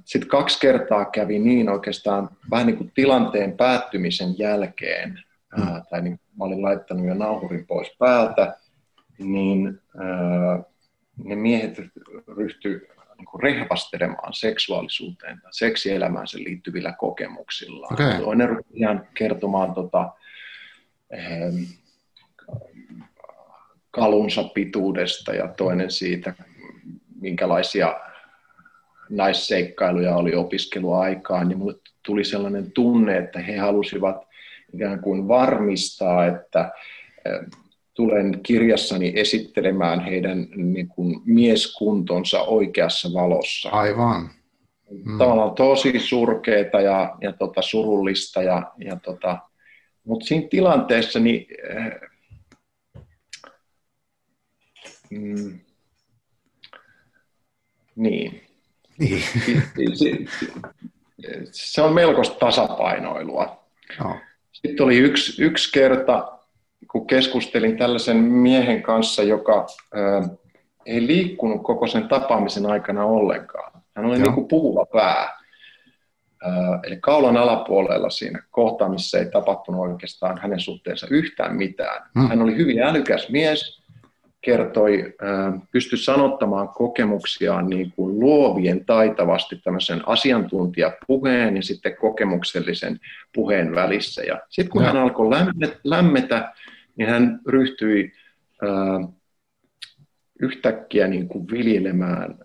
[0.04, 5.20] Sitten kaksi kertaa kävi niin oikeastaan vähän niin kuin tilanteen päättymisen jälkeen,
[5.56, 5.82] mm.
[5.90, 8.56] tai niin mä olin laittanut jo nauhurin pois päältä,
[9.18, 9.80] niin
[11.24, 11.78] ne miehet
[12.36, 17.88] ryhtyi niin rehvastelemaan seksuaalisuuteen tai seksielämäänsä liittyvillä kokemuksilla.
[17.92, 18.18] Okay.
[18.20, 20.10] Toinen ihan kertomaan tota,
[23.90, 26.34] kalunsa pituudesta ja toinen siitä,
[27.20, 28.00] minkälaisia
[29.10, 31.74] naisseikkailuja oli opiskeluaikaan, niin mulle
[32.06, 34.16] tuli sellainen tunne, että he halusivat
[34.74, 36.72] ikään kuin varmistaa, että
[37.24, 37.44] ehm,
[37.94, 43.68] tulen kirjassani esittelemään heidän niin kuin, mieskuntonsa oikeassa valossa.
[43.68, 44.30] Aivan.
[44.90, 45.18] Mm.
[45.18, 49.38] Tavallaan tosi surkeeta ja, ja tota, surullista ja, ja tota,
[50.04, 52.00] mutta siinä tilanteessa niin, äh,
[55.10, 55.58] mm,
[57.96, 58.42] niin.
[58.98, 59.22] niin.
[59.98, 60.10] se,
[61.52, 63.66] se on melkoista tasapainoilua.
[63.98, 64.16] No.
[64.52, 66.38] Sitten oli yksi, yksi kerta,
[66.90, 70.30] kun keskustelin tällaisen miehen kanssa, joka äh,
[70.86, 73.82] ei liikkunut koko sen tapaamisen aikana ollenkaan.
[73.96, 75.41] Hän oli niin kuin puhuva pää.
[76.82, 82.02] Eli kaulan alapuolella siinä kohtaamisessa ei tapahtunut oikeastaan hänen suhteensa yhtään mitään.
[82.18, 82.28] Hmm.
[82.28, 83.82] Hän oli hyvin älykäs mies,
[84.40, 85.14] kertoi,
[85.70, 93.00] pystyi sanottamaan kokemuksiaan niin kuin luovien taitavasti tämmöisen asiantuntijapuheen ja sitten kokemuksellisen
[93.34, 94.22] puheen välissä.
[94.22, 95.30] Ja sitten kun hän alkoi
[95.84, 96.52] lämmetä,
[96.96, 98.12] niin hän ryhtyi
[100.40, 102.38] yhtäkkiä niin kuin viljelemään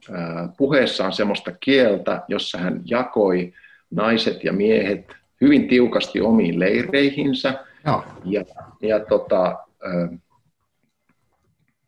[0.57, 3.53] puheessaan semmoista kieltä, jossa hän jakoi
[3.91, 8.03] naiset ja miehet hyvin tiukasti omiin leireihinsä no.
[8.25, 8.45] ja,
[8.81, 9.45] ja tota,
[9.85, 10.19] äh,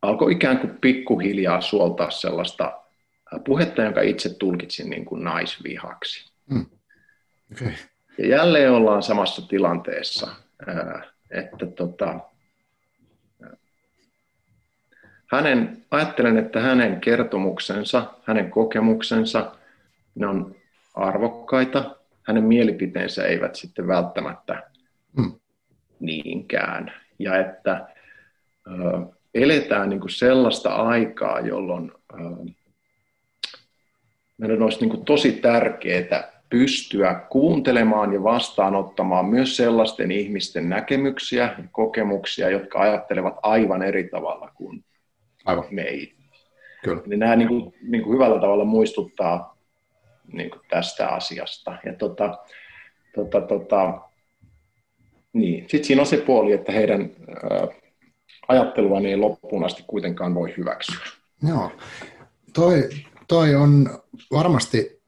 [0.01, 2.81] alkoi ikään kuin pikkuhiljaa suoltaa sellaista
[3.45, 6.31] puhetta, jonka itse tulkitsin niin kuin naisvihaksi.
[6.49, 6.65] Mm.
[7.51, 7.73] Okay.
[8.17, 10.27] Ja jälleen ollaan samassa tilanteessa,
[10.69, 12.19] äh, että tota,
[15.31, 19.55] hänen, ajattelen, että hänen kertomuksensa, hänen kokemuksensa,
[20.15, 20.55] ne on
[20.99, 21.95] arvokkaita,
[22.27, 24.63] hänen mielipiteensä eivät sitten välttämättä
[25.17, 25.39] hmm.
[25.99, 26.93] niinkään.
[27.19, 27.87] Ja että
[28.67, 28.71] ö,
[29.33, 32.15] eletään niin kuin sellaista aikaa, jolloin ö,
[34.37, 41.63] meidän olisi niin kuin tosi tärkeää pystyä kuuntelemaan ja vastaanottamaan myös sellaisten ihmisten näkemyksiä ja
[41.71, 44.83] kokemuksia, jotka ajattelevat aivan eri tavalla kuin
[45.45, 45.65] aivan.
[45.71, 45.83] me
[46.83, 47.01] Kyllä.
[47.05, 49.58] Niin nämä niin kuin, niin kuin hyvällä tavalla muistuttaa
[50.33, 51.77] niin kuin tästä asiasta.
[51.85, 52.37] Ja tota,
[53.15, 54.01] tota, tota,
[55.33, 55.61] niin.
[55.61, 57.67] Sitten siinä on se puoli, että heidän ää,
[58.47, 61.05] ajatteluaan ei loppuun asti kuitenkaan voi hyväksyä.
[61.47, 61.71] Joo,
[62.53, 62.89] toi,
[63.27, 63.99] toi on
[64.31, 64.99] varmasti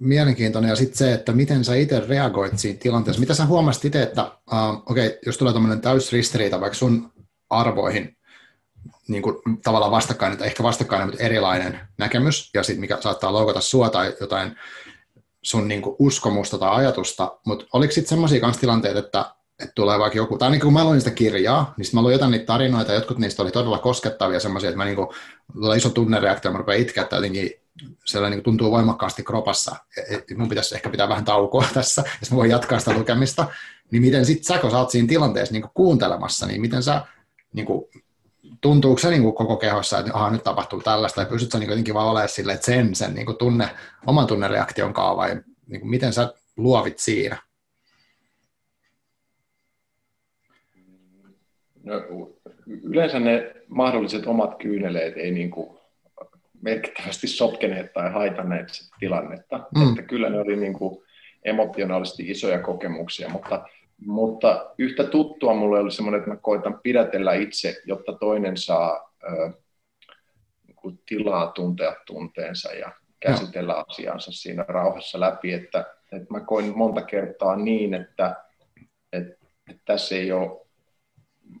[0.00, 3.20] mielenkiintoinen ja sitten se, että miten sä itse reagoit siinä tilanteessa.
[3.20, 7.12] Mitä sä huomasit itse, että uh, okei, okay, jos tulee tämmöinen täysristiriita vaikka sun
[7.50, 8.15] arvoihin,
[9.08, 13.90] niin kuin, tavallaan vastakkainen, ehkä vastakkainen, mutta erilainen näkemys, ja sitten mikä saattaa loukata sua
[13.90, 14.56] tai jotain
[15.42, 19.98] sun niin kuin, uskomusta tai ajatusta, mutta oliko sitten semmoisia kanssa tilanteita, että, että tulee
[19.98, 22.46] vaikka joku, tai niin kun mä luin sitä kirjaa, niin sitten mä luin jotain niitä
[22.46, 25.08] tarinoita, jotkut niistä oli todella koskettavia semmoisia, että mä niin kuin,
[25.76, 27.50] iso tunnereaktio, mä rupean itkeä, että jotenkin
[28.04, 29.76] sellainen niin tuntuu voimakkaasti kropassa,
[30.10, 33.46] että mun pitäisi ehkä pitää vähän taukoa tässä, jos mä voin jatkaa sitä lukemista,
[33.90, 37.02] niin miten sitten sä, kun sä oot siinä tilanteessa niin kuuntelemassa, niin miten sä
[37.52, 37.84] niin kuin,
[38.60, 41.94] tuntuuko se niin kuin koko kehossa, että aha, nyt tapahtuu tällaista, tai pystytkö niin jotenkin
[41.94, 43.68] vaan olemaan sille, että sen, sen niin kuin tunne,
[44.06, 47.36] oman tunnereaktion kanssa, vai niin kuin miten sä luovit siinä?
[51.84, 51.94] No,
[52.82, 55.78] yleensä ne mahdolliset omat kyyneleet ei niin kuin
[56.62, 59.66] merkittävästi sotkeneet tai haitanneet sitä tilannetta.
[59.76, 59.88] Mm.
[59.88, 61.04] Että kyllä ne oli niin kuin
[61.44, 63.64] emotionaalisesti isoja kokemuksia, mutta,
[64.04, 69.50] mutta yhtä tuttua mulle oli semmoinen, että mä koitan pidätellä itse, jotta toinen saa ö,
[70.66, 73.84] niin tilaa tuntea tunteensa ja käsitellä no.
[73.88, 78.36] asiansa siinä rauhassa läpi, että, että mä koin monta kertaa niin, että,
[79.12, 80.66] että, että tässä ei ole,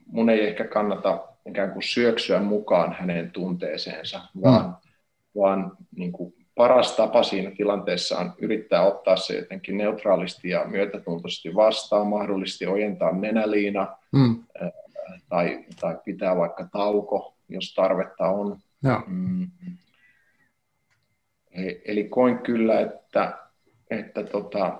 [0.06, 4.74] mun ei ehkä kannata ikään kuin syöksyä mukaan hänen tunteeseensa, vaan, mm.
[5.40, 11.54] vaan niin kuin paras tapa siinä tilanteessa on yrittää ottaa se jotenkin neutraalisti ja myötätuntoisesti
[11.54, 14.44] vastaan, mahdollisesti ojentaa nenäliina mm.
[15.28, 18.58] tai, tai pitää vaikka tauko, jos tarvetta on.
[18.82, 19.02] Ja.
[19.06, 19.50] Mm.
[21.84, 23.38] Eli koin kyllä, että,
[23.90, 24.78] että tota,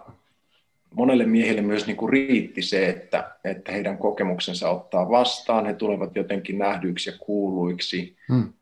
[0.95, 6.17] monelle miehelle myös niin kuin riitti se, että, että heidän kokemuksensa ottaa vastaan, he tulevat
[6.17, 8.53] jotenkin nähdyiksi ja kuuluiksi hmm.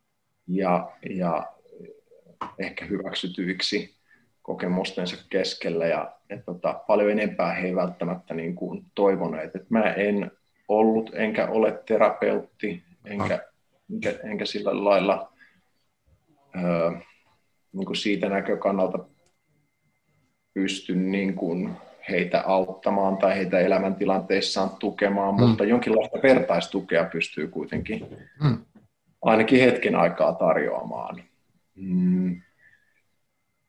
[0.48, 1.53] ja, ja
[2.58, 3.94] ehkä hyväksytyiksi
[4.42, 9.56] kokemustensa keskellä ja et tota, paljon enempää he ei välttämättä niin kuin toivoneet.
[9.56, 10.30] Et mä en
[10.68, 13.48] ollut enkä ole terapeutti enkä,
[13.92, 15.32] enkä, enkä sillä lailla
[16.56, 16.90] öö,
[17.72, 18.98] niin kuin siitä näkökannalta
[20.54, 21.70] pysty niin kuin
[22.10, 25.40] heitä auttamaan tai heitä elämäntilanteissaan tukemaan, mm.
[25.40, 28.06] mutta jonkinlaista vertaistukea pystyy kuitenkin
[28.42, 28.58] mm.
[29.22, 31.22] ainakin hetken aikaa tarjoamaan.
[31.76, 32.40] Mm.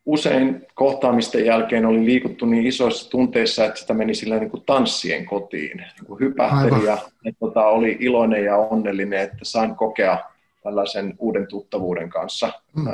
[0.06, 5.26] Usein kohtaamisten jälkeen oli liikuttu niin isoissa tunteissa, että sitä meni sillä niin kuin tanssien
[5.26, 5.78] kotiin.
[5.78, 10.20] Niin kuin hypähteli ja että tota, oli iloinen ja onnellinen, että sain kokea
[10.64, 12.86] tällaisen uuden tuttavuuden kanssa mm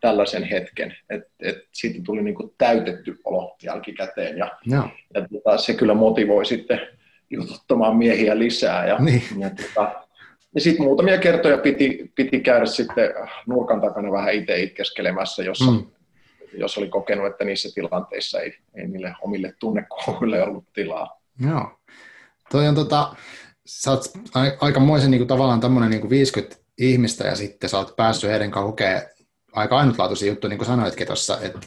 [0.00, 4.88] tällaisen hetken, että et siitä tuli niin kuin täytetty olo jälkikäteen ja, ja.
[5.14, 6.80] ja tota, se kyllä motivoi sitten
[7.30, 9.22] jututtamaan miehiä lisää ja, niin.
[9.38, 10.03] ja, tota,
[10.54, 13.10] ja sitten muutamia kertoja piti, piti käydä sitten
[13.46, 15.86] nurkan takana vähän itse itkeskelemässä, jossa, mm.
[16.52, 21.20] jos oli kokenut, että niissä tilanteissa ei, ei niille omille tunnekuohuille ollut tilaa.
[21.40, 21.78] Joo.
[22.50, 23.14] Toi on tota,
[23.66, 24.04] sä oot
[24.60, 28.74] aikamoisen niin kuin, tavallaan tämmöinen niin 50 ihmistä ja sitten sä oot päässyt heidän kanssa
[29.52, 31.66] aika ainutlaatuisia juttuja, niin kuin sanoitkin tuossa, että,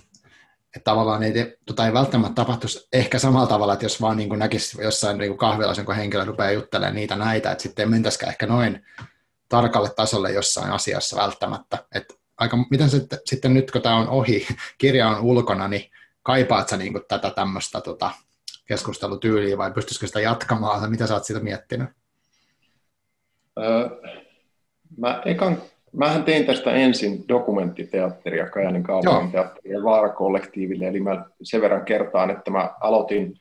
[0.78, 4.40] että tavallaan ei, tota ei välttämättä tapahtuisi ehkä samalla tavalla, että jos vaan niin kuin
[4.40, 8.48] näkisi jossain niin kahvilassa jonkun henkilö rupeaa juttelemaan niitä näitä, että sitten ei mentäisikään ehkä
[8.48, 8.86] noin
[9.50, 11.86] tarkalle tasolle jossain asiassa välttämättä.
[11.96, 15.92] Että aika, miten se, sitten nyt, kun tämä on ohi, kirja on ulkona, niin
[16.24, 18.12] kaipaat sä niin kuin tätä tämmöistä tota,
[18.66, 20.92] keskustelutyyliä vai pystyisikö sitä jatkamaan?
[20.92, 21.90] Mitä sä oot siitä miettinyt?
[23.60, 23.90] Öö,
[24.98, 25.62] mä ekan
[25.94, 32.52] Mähän tein tästä ensin dokumenttiteatteria Kajanin kaupungin teatteria Vaara-kollektiiville, eli mä sen verran kertaan, että
[32.52, 33.34] mä aloitin,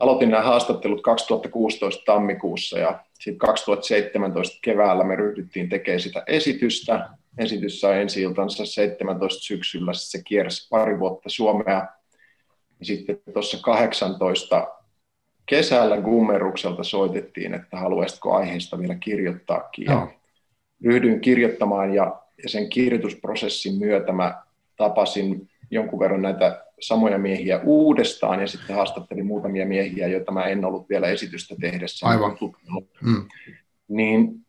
[0.00, 7.08] aloitin nämä haastattelut 2016 tammikuussa ja sitten 2017 keväällä me ryhdyttiin tekemään sitä esitystä.
[7.38, 11.86] Esitys sai ensi iltansa 17 syksyllä, se kiersi pari vuotta Suomea.
[12.80, 14.68] Ja sitten tuossa 18
[15.46, 19.84] kesällä Gummerukselta soitettiin, että haluaisitko aiheesta vielä kirjoittaakin.
[19.84, 20.08] Ja
[20.84, 24.42] ryhdyin kirjoittamaan ja, ja sen kirjoitusprosessin myötä mä
[24.76, 30.64] tapasin jonkun verran näitä samoja miehiä uudestaan ja sitten haastattelin muutamia miehiä, joita mä en
[30.64, 32.36] ollut vielä esitystä tehdessä Aivan.
[33.02, 33.28] Mm.
[33.88, 34.46] Niin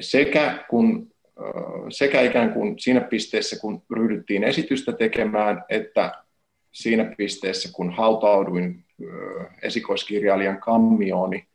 [0.00, 1.12] sekä, kun,
[1.88, 6.12] sekä ikään kuin siinä pisteessä, kun ryhdyttiin esitystä tekemään, että
[6.72, 8.84] siinä pisteessä, kun hautauduin
[9.62, 11.46] esikoiskirjailijan kammiooni,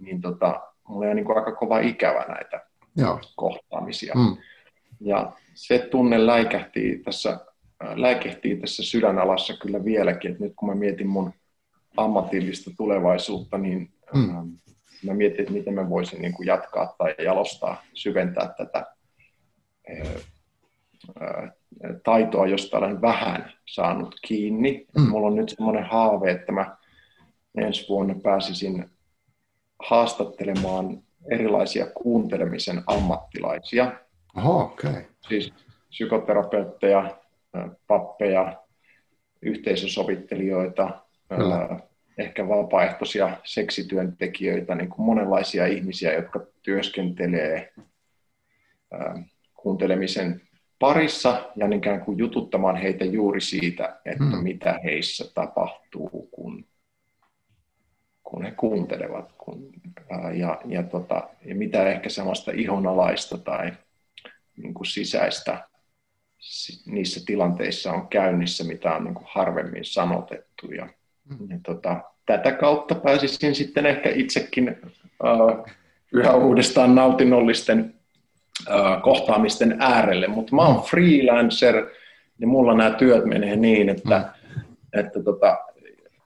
[0.00, 2.60] niin tota, mulla oli niin aika kova ikävä näitä
[2.96, 3.20] Joo.
[3.36, 4.14] kohtaamisia.
[4.14, 4.36] Mm.
[5.00, 7.30] Ja se tunne läikähtii tässä,
[7.84, 11.32] äh, läikehtii tässä sydänalassa kyllä vieläkin, että nyt kun mä mietin mun
[11.96, 14.30] ammatillista tulevaisuutta, niin mm.
[14.30, 14.48] ähm,
[15.04, 18.86] mä mietin, että miten mä voisin niin kuin jatkaa tai jalostaa, syventää tätä
[19.90, 20.08] äh,
[21.22, 21.50] äh,
[22.04, 24.86] taitoa, josta olen vähän saanut kiinni.
[24.98, 25.08] Mm.
[25.08, 26.76] Mulla on nyt semmoinen haave, että mä
[27.58, 28.90] ensi vuonna pääsisin
[29.82, 33.92] haastattelemaan erilaisia kuuntelemisen ammattilaisia.
[34.36, 35.02] Oho, okay.
[35.28, 35.52] Siis
[35.88, 37.16] psykoterapeutteja,
[37.86, 38.62] pappeja,
[39.42, 41.80] yhteisösovittelijoita, Kyllä.
[42.18, 47.72] ehkä vapaaehtoisia seksityöntekijöitä, niin kuin monenlaisia ihmisiä, jotka työskentelee
[49.54, 50.40] kuuntelemisen
[50.78, 54.42] parissa ja ikään kuin jututtamaan heitä juuri siitä, että hmm.
[54.42, 56.64] mitä heissä tapahtuu, kun
[58.24, 59.72] kun he kuuntelevat kun,
[60.34, 63.72] ja, ja, tota, ja mitä ehkä sellaista ihonalaista tai
[64.56, 65.68] niin kuin sisäistä
[66.86, 70.72] niissä tilanteissa on käynnissä, mitä on niin kuin harvemmin sanotettu.
[70.72, 70.88] Ja,
[71.24, 71.50] mm.
[71.50, 74.68] ja tota, tätä kautta pääsisin sitten ehkä itsekin
[75.24, 75.74] äh,
[76.12, 77.94] yhä uudestaan nautinnollisten
[79.02, 81.86] kohtaamisten äärelle, mutta mä oon freelancer
[82.38, 84.62] ja mulla nämä työt menee niin, että, mm.
[84.92, 85.58] että tota,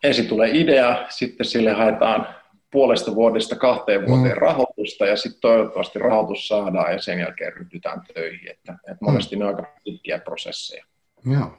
[0.02, 2.26] ensin tulee idea, sitten sille haetaan
[2.70, 4.40] puolesta vuodesta kahteen vuoteen mm.
[4.40, 8.50] rahoitusta ja sitten toivottavasti rahoitus saadaan ja sen jälkeen ryhdytään töihin.
[8.50, 9.40] Että, että monesti mm.
[9.40, 10.84] ne on aika pitkiä prosesseja.
[11.26, 11.58] Joo.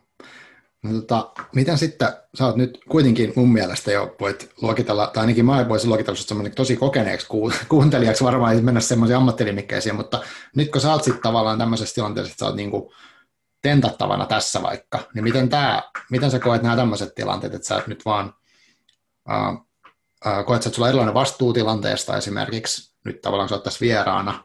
[0.84, 5.46] No, tota, miten sitten, sä oot nyt kuitenkin mun mielestä jo voit luokitella, tai ainakin
[5.46, 7.28] mä voisin luokitella sut tosi kokeneeksi
[7.70, 10.22] kuuntelijaksi, varmaan ei mennä semmoisiin ammattilimikkeisiin, mutta
[10.56, 12.94] nyt kun sä oot sitten tavallaan tämmöisessä tilanteessa, että sä oot niinku
[13.62, 15.82] tentattavana tässä vaikka, niin miten, tää,
[16.12, 18.34] miten sä koet nämä tämmöiset tilanteet, että sä et nyt vaan,
[19.32, 19.48] äh,
[20.28, 23.82] äh, koet sä, että sulla on erilainen vastuu tilanteesta esimerkiksi, nyt tavallaan sä oot tässä
[23.82, 24.44] vieraana,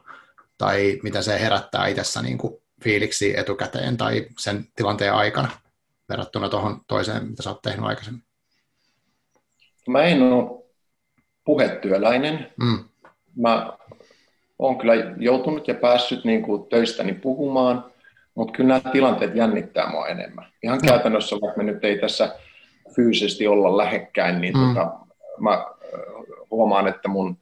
[0.57, 5.49] tai miten se herättää itsessä niinku fiiliksi etukäteen tai sen tilanteen aikana?
[6.09, 8.23] verrattuna tuohon toiseen, mitä sä oot tehnyt aikaisemmin?
[9.87, 10.63] Mä en ole
[11.45, 12.51] puhetyöläinen.
[12.63, 12.83] Mm.
[13.35, 13.73] Mä
[14.59, 17.91] oon kyllä joutunut ja päässyt niin kuin töistäni puhumaan,
[18.35, 20.45] mutta kyllä nämä tilanteet jännittää mua enemmän.
[20.63, 22.35] Ihan käytännössä, vaikka me nyt ei tässä
[22.95, 24.67] fyysisesti olla lähekkäin, niin mm.
[24.67, 24.93] tota,
[25.39, 25.65] mä
[26.51, 27.37] huomaan, että mun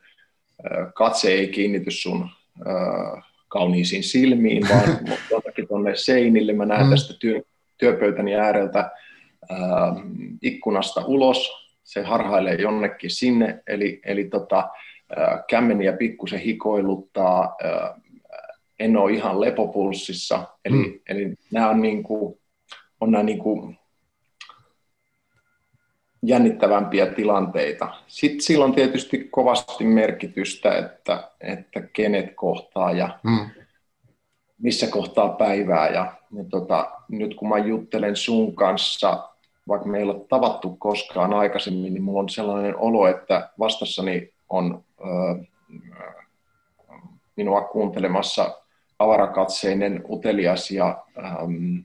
[0.93, 2.29] katse ei kiinnity sun
[2.67, 4.97] äh, kauniisiin silmiin, vaan
[5.31, 6.53] jotakin tuonne seinille.
[6.53, 6.89] Mä näen mm.
[6.89, 7.41] tästä työ,
[7.77, 8.91] työpöytäni ääreltä
[9.49, 9.59] ää,
[10.41, 14.69] ikkunasta ulos, se harhailee jonnekin sinne, eli, eli tota,
[15.15, 17.99] ää, kämmeniä pikkusen hikoiluttaa, ää,
[18.80, 20.99] en ole ihan lepopulssissa, eli, mm.
[21.09, 22.39] eli nämä on, niin kuin,
[22.99, 23.78] on nämä niin kuin
[26.24, 27.88] jännittävämpiä tilanteita.
[28.07, 33.49] Sitten sillä on tietysti kovasti merkitystä, että, että kenet kohtaa ja mm.
[34.57, 39.30] missä kohtaa päivää ja niin tota, nyt kun mä juttelen sun kanssa,
[39.67, 44.84] vaikka me ei ole tavattu koskaan aikaisemmin, niin mulla on sellainen olo, että vastassani on
[44.99, 45.03] ö,
[47.36, 48.62] minua kuuntelemassa
[49.03, 51.77] avarakatseinen, utelias ja ähm,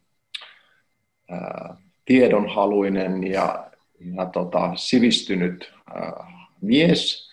[1.33, 6.13] äh, tiedonhaluinen ja, ja tota, sivistynyt äh,
[6.61, 7.31] mies,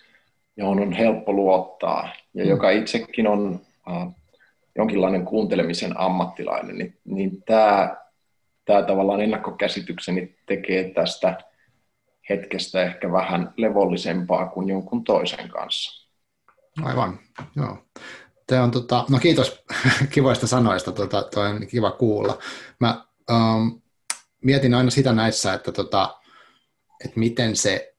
[0.58, 3.60] johon on helppo luottaa ja joka itsekin on
[3.92, 4.08] äh,
[4.76, 7.96] jonkinlainen kuuntelemisen ammattilainen, niin, niin tämä,
[8.66, 11.38] tämä tavallaan ennakkokäsitykseni tekee tästä
[12.30, 16.10] hetkestä ehkä vähän levollisempaa kuin jonkun toisen kanssa.
[16.84, 17.20] Aivan,
[17.56, 17.78] joo.
[18.48, 19.64] Tämä on, tota, no kiitos
[20.14, 22.40] kivoista sanoista, tota, toi on kiva kuulla.
[22.80, 23.82] Mä um,
[24.44, 26.20] mietin aina sitä näissä, että, tota,
[27.06, 27.96] että miten se,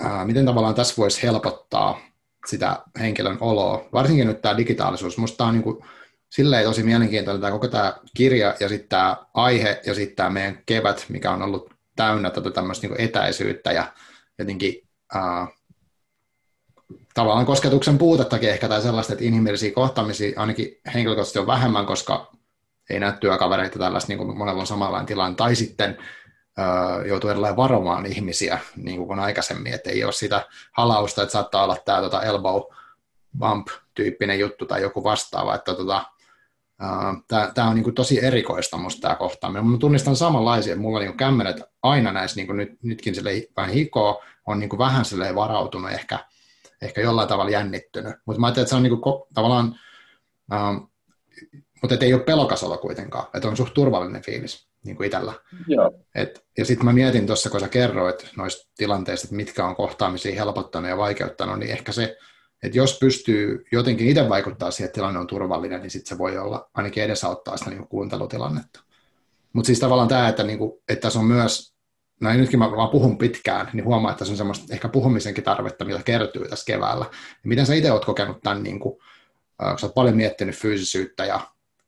[0.00, 2.00] uh, miten tavallaan tässä voisi helpottaa
[2.46, 5.18] sitä henkilön oloa, varsinkin nyt tämä digitaalisuus.
[5.18, 5.84] Musta on niin kuin,
[6.30, 10.62] silleen tosi mielenkiintoinen tämä koko tämä kirja ja sitten tämä aihe ja sitten tämä meidän
[10.66, 13.92] kevät, mikä on ollut täynnä tätä tämmöistä niin etäisyyttä ja
[14.38, 15.48] jotenkin äh,
[17.18, 22.32] tavallaan kosketuksen puutettakin ehkä tai sellaista, että inhimillisiä kohtaamisia ainakin henkilökohtaisesti on vähemmän, koska
[22.90, 25.98] ei näe työkavereita tällaista, niin kuin monella on samanlainen tilanne, tai sitten
[26.58, 31.64] äh, joutuu edelleen varomaan ihmisiä niin kuin aikaisemmin, että ei ole sitä halausta, että saattaa
[31.64, 32.62] olla tämä tota elbow
[33.38, 36.04] bump-tyyppinen juttu tai joku vastaava, että tota,
[37.54, 39.66] Tämä on niin kuin tosi erikoista musta tämä kohtaaminen.
[39.66, 43.14] Mä tunnistan samanlaisia, mulla niin kämmenet aina näissä, niin kuin nyt, nytkin
[43.56, 45.04] vähän hikoo, on niin kuin vähän
[45.34, 46.18] varautunut, ehkä,
[46.82, 48.14] ehkä jollain tavalla jännittynyt.
[48.24, 49.74] Mutta mä ajattelin, että se on niin kuin, tavallaan,
[50.52, 50.76] ähm,
[51.82, 55.32] mutta ei ole pelokas olo kuitenkaan, että on suht turvallinen fiilis niin kuin itsellä.
[55.66, 55.92] Joo.
[56.14, 60.34] Et, ja sitten mä mietin tuossa, kun sä kerroit noista tilanteista, että mitkä on kohtaamisia
[60.34, 62.16] helpottanut ja vaikeuttanut, niin ehkä se
[62.62, 66.38] että jos pystyy jotenkin itse vaikuttaa siihen, että tilanne on turvallinen, niin sitten se voi
[66.38, 68.80] olla ainakin edesauttaa sitä niin kuuntelutilannetta.
[69.52, 71.74] Mutta siis tavallaan tämä, että, niin kuin, että tässä on myös,
[72.20, 75.84] näin nytkin mä vaan puhun pitkään, niin huomaa, että tässä on semmoista ehkä puhumisenkin tarvetta,
[75.84, 77.04] mitä kertyy tässä keväällä.
[77.12, 78.98] Ja miten sä itse oot kokenut tämän, niin kuin,
[79.70, 81.40] kun sä oot paljon miettinyt fyysisyyttä ja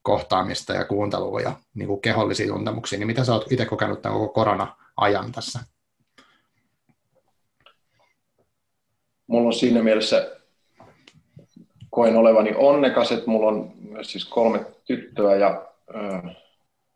[0.03, 4.19] kohtaamista ja kuuntelua ja niin kuin kehollisia tuntemuksia, niin mitä sä oot itse kokenut tämän
[4.19, 5.61] koko korona-ajan tässä?
[9.27, 10.31] Mulla on siinä mielessä
[11.91, 16.37] koen olevani onnekas, että mulla on myös siis kolme tyttöä ja äh,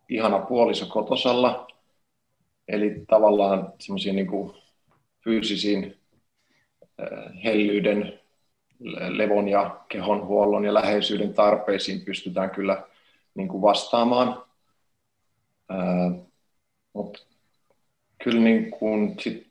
[0.09, 1.67] ihana puoliso kotosalla.
[2.69, 4.53] Eli tavallaan semmoisiin niin
[5.25, 5.97] fyysisiin
[7.01, 8.21] äh, hellyyden,
[9.09, 12.83] levon ja kehonhuollon ja läheisyyden tarpeisiin pystytään kyllä
[13.35, 14.45] niin kuin vastaamaan.
[16.93, 17.19] Mutta
[18.25, 19.47] kyllä niin kuin sit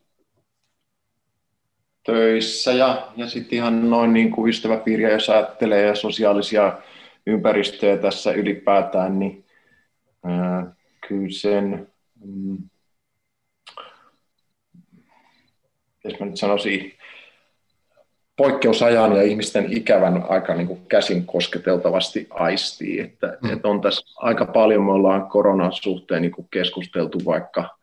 [2.04, 6.78] töissä ja, ja sitten ihan noin niin kuin ystäväpiiriä, jos ajattelee ja sosiaalisia
[7.26, 9.44] ympäristöjä tässä ylipäätään, niin
[10.24, 10.74] ää,
[11.08, 11.88] kyllä sen,
[12.24, 12.58] mm,
[16.04, 16.92] jos mä nyt sanoisin,
[18.36, 23.00] poikkeusajan ja ihmisten ikävän aika niin kuin käsin kosketeltavasti aistii.
[23.00, 23.52] Että, mm.
[23.52, 27.78] että on tässä aika paljon, me ollaan koronan suhteen niin kuin keskusteltu vaikka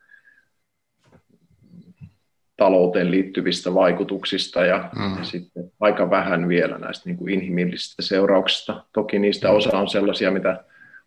[2.57, 5.17] talouteen liittyvistä vaikutuksista ja, mm.
[5.17, 8.86] ja sitten aika vähän vielä näistä niin kuin inhimillisistä seurauksista.
[8.93, 9.55] Toki niistä mm.
[9.55, 10.63] osa on sellaisia, mitä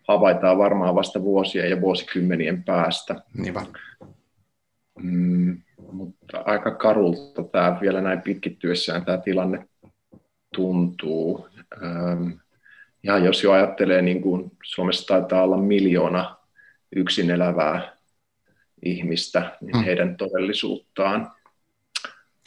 [0.08, 3.14] havaitaan varmaan vasta vuosien ja vuosikymmenien päästä.
[3.34, 3.62] Niinpä.
[5.02, 5.62] Mm,
[5.92, 9.68] mutta aika karulta tämä vielä näin pitkittyessään tämä tilanne
[10.54, 11.48] tuntuu.
[11.82, 12.28] Ähm,
[13.02, 16.36] ja jos jo ajattelee, niin kuin Suomessa taitaa olla miljoona
[16.96, 17.96] yksin elävää
[18.82, 19.84] ihmistä, niin mm.
[19.84, 21.32] heidän todellisuuttaan.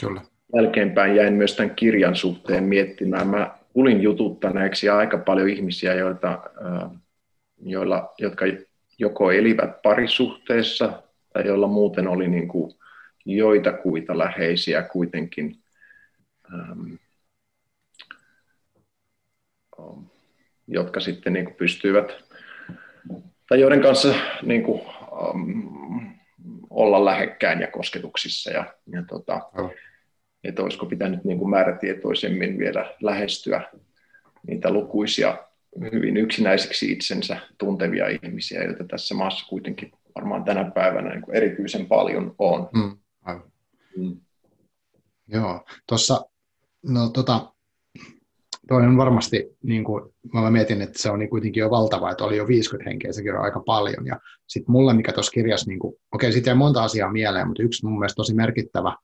[0.01, 0.21] Kyllä.
[0.55, 3.27] Jälkeenpäin jäin myös tämän kirjan suhteen miettimään.
[3.27, 6.39] Mä tulin jututtaneeksi aika paljon ihmisiä, joita,
[7.61, 8.45] joilla, jotka
[8.99, 11.03] joko elivät parisuhteessa
[11.33, 12.73] tai joilla muuten oli niin kuin
[13.35, 15.55] joitakuita läheisiä kuitenkin,
[16.53, 16.93] ähm,
[20.67, 22.23] jotka sitten niin kuin pystyivät,
[23.49, 25.87] tai joiden kanssa niin kuin, ähm,
[26.69, 28.51] olla lähekkäin ja kosketuksissa.
[28.51, 29.41] Ja, ja tota,
[30.43, 33.61] että olisiko pitänyt niin kuin määrätietoisemmin vielä lähestyä
[34.47, 35.37] niitä lukuisia
[35.91, 41.85] hyvin yksinäisiksi itsensä tuntevia ihmisiä, joita tässä maassa kuitenkin varmaan tänä päivänä niin kuin erityisen
[41.85, 42.69] paljon on.
[42.73, 42.97] Mm.
[43.97, 44.19] Mm.
[45.27, 46.21] Joo, tuossa,
[46.83, 47.53] no tota,
[48.67, 52.23] toi on varmasti, niin kuin, mä mietin, että se on niin kuitenkin jo valtava, että
[52.23, 54.05] oli jo 50 henkeä, sekin on aika paljon.
[54.05, 55.79] Ja sitten mulle, mikä tuossa kirjassa, niin
[56.11, 58.95] okei, siitä jäi monta asiaa mieleen, mutta yksi mun mielestä tosi merkittävä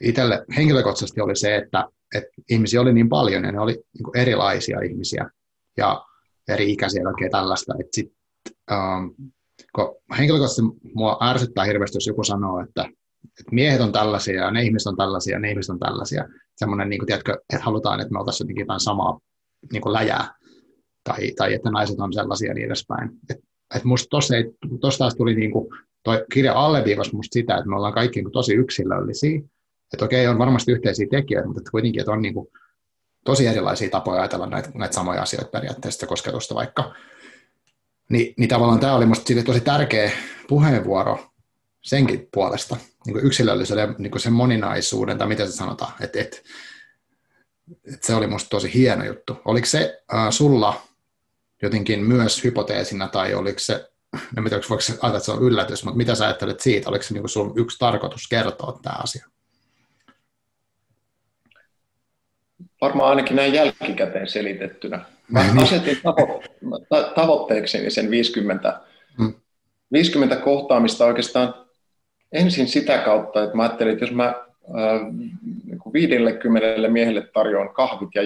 [0.00, 4.18] itselle henkilökohtaisesti oli se, että, että ihmisiä oli niin paljon ja ne oli niin kuin
[4.18, 5.30] erilaisia ihmisiä
[5.76, 6.04] ja
[6.48, 7.74] eri ikäisiä ja tällaista.
[7.80, 8.12] Että sit,
[8.70, 9.14] um,
[9.74, 10.62] kun henkilökohtaisesti
[10.94, 12.88] mua ärsyttää hirveästi, jos joku sanoo, että,
[13.24, 16.28] että miehet on tällaisia ja ne ihmiset on tällaisia ja ne ihmiset on tällaisia.
[16.56, 19.20] Semmoinen, niin kuin, tiedätkö, että halutaan, että me oltaisiin jotenkin jotain samaa
[19.72, 20.34] niin kuin läjää
[21.04, 23.10] tai, tai että naiset on sellaisia ja niin edespäin.
[23.30, 23.38] Et,
[23.76, 24.44] et musta ei,
[24.98, 25.68] taas tuli niin kuin,
[26.02, 29.40] toi kirja alleviivasi musta sitä, että me ollaan kaikki niin kuin, tosi yksilöllisiä.
[29.92, 32.48] Että okei, on varmasti yhteisiä tekijöitä, mutta kuitenkin, että on niin kuin,
[33.24, 36.94] tosi erilaisia tapoja ajatella näitä, näitä samoja asioita periaatteessa kosketusta vaikka.
[38.08, 40.10] Ni, niin tavallaan tämä oli minusta tosi tärkeä
[40.48, 41.31] puheenvuoro
[41.82, 42.76] senkin puolesta,
[43.06, 46.42] niin kuin yksilöllisyyden niin kuin sen moninaisuuden, tai miten se sanotaan, että et,
[47.94, 49.36] et se oli minusta tosi hieno juttu.
[49.44, 50.82] Oliko se äh, sulla
[51.62, 53.90] jotenkin myös hypoteesina, tai oliko se,
[54.36, 57.14] en tiedä, voiko ajatella, että se on yllätys, mutta mitä sä ajattelet siitä, oliko se
[57.14, 59.26] niin kuin sun yksi tarkoitus kertoa tämä asia?
[62.80, 65.04] Varmaan ainakin näin jälkikäteen selitettynä.
[65.28, 65.62] Mä niin.
[65.62, 68.80] asetin tavo- tavoitteekseni sen 50,
[69.18, 69.34] hmm.
[69.92, 71.61] 50 kohtaamista oikeastaan
[72.32, 75.00] ensin sitä kautta, että mä ajattelin, että jos mä äh,
[75.92, 78.22] 50 miehelle tarjoan kahvit ja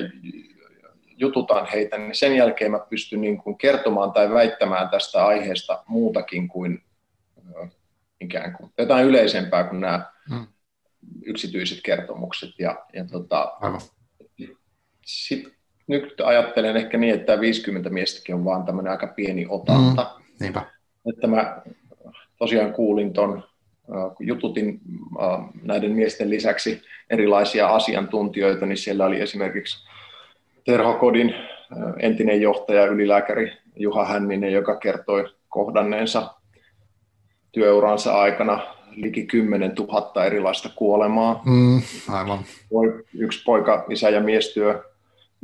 [1.17, 6.49] jututan heitä, niin sen jälkeen mä pystyn niin kuin kertomaan tai väittämään tästä aiheesta muutakin
[6.49, 6.83] kuin
[7.63, 7.71] äh,
[8.21, 10.47] ikään kuin jotain yleisempää kuin nämä hmm.
[11.25, 12.51] yksityiset kertomukset.
[12.59, 13.53] Ja, ja tota,
[15.07, 20.17] sit nyt ajattelen ehkä niin, että tämä 50 miestäkin on vaan tämmöinen aika pieni otanta.
[20.19, 20.63] Mm, niinpä.
[21.07, 21.63] Että mä
[22.39, 23.45] tosiaan kuulin ton,
[24.20, 24.80] jututin
[25.62, 29.87] näiden miesten lisäksi erilaisia asiantuntijoita, niin siellä oli esimerkiksi
[30.64, 31.34] Terhokodin
[31.99, 36.34] entinen johtaja, ylilääkäri Juha Hänninen, joka kertoi kohdanneensa
[37.53, 38.61] työuransa aikana
[38.97, 41.43] liki 10 000 erilaista kuolemaa.
[41.45, 42.39] Mm, aivan.
[43.14, 44.82] Yksi poika, isä ja miestyö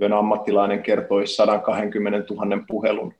[0.02, 3.14] työn ammattilainen kertoi 120 000 puhelun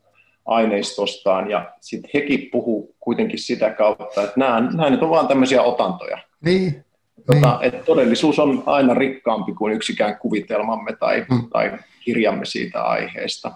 [0.44, 5.62] aineistostaan, ja sitten hekin puhuu kuitenkin sitä kautta, että nämä, nämä nyt on vain tämmöisiä
[5.62, 6.18] otantoja.
[6.44, 6.84] Niin.
[7.26, 7.74] Tota, niin.
[7.74, 11.48] Että todellisuus on aina rikkaampi kuin yksikään kuvitelmamme tai, hmm.
[11.52, 13.52] tai kirjamme siitä aiheesta.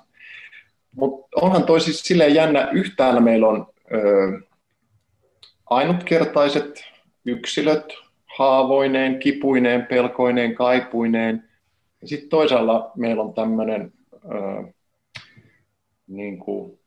[0.97, 4.41] Mutta onhan toi siis silleen jännä, yhtäällä meillä on ö,
[5.71, 6.85] ainutkertaiset
[7.25, 7.95] yksilöt,
[8.39, 11.45] haavoineen, kipuineen, pelkoineen, kaipuineen,
[12.05, 13.93] sitten toisaalla meillä on tämmöinen
[16.09, 16.79] niin kuin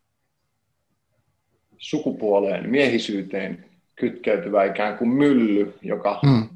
[1.78, 3.66] sukupuoleen, miehisyyteen
[3.96, 6.50] kytkeytyvä ikään kuin mylly, joka hmm.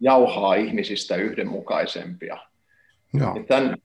[0.00, 2.38] jauhaa ihmisistä yhdenmukaisempia.
[3.14, 3.44] Joo.
[3.48, 3.76] Tämän,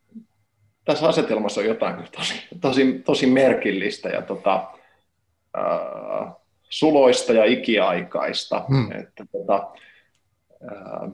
[0.86, 4.72] tässä asetelmassa on jotain tosi, tosi, tosi merkillistä ja tota,
[5.58, 6.34] äh,
[6.70, 8.66] suloista ja ikiaikaista.
[8.68, 8.92] Hmm.
[8.92, 9.68] Että, tota,
[10.72, 11.12] äh,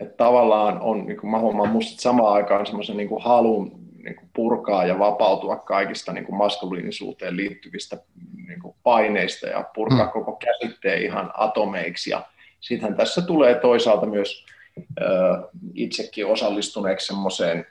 [0.00, 4.16] että tavallaan on, niin kuin mä huomaan musta samaan aikaan semmoisen niin kuin halun niin
[4.16, 7.96] kuin purkaa ja vapautua kaikista niin kuin maskuliinisuuteen liittyvistä
[8.48, 10.12] niin kuin paineista ja purkaa mm.
[10.12, 12.10] koko käsitteen ihan atomeiksi.
[12.10, 12.26] Ja
[12.60, 14.46] sittenhän tässä tulee toisaalta myös
[15.74, 17.66] itsekin osallistuneeksi semmoiseen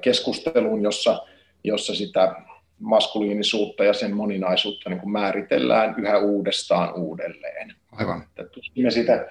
[0.00, 1.22] keskusteluun, jossa,
[1.64, 2.34] jossa sitä
[2.78, 7.74] maskuliinisuutta ja sen moninaisuutta niin kuin määritellään yhä uudestaan uudelleen.
[7.92, 8.24] Aivan.
[8.78, 9.26] Me sitä,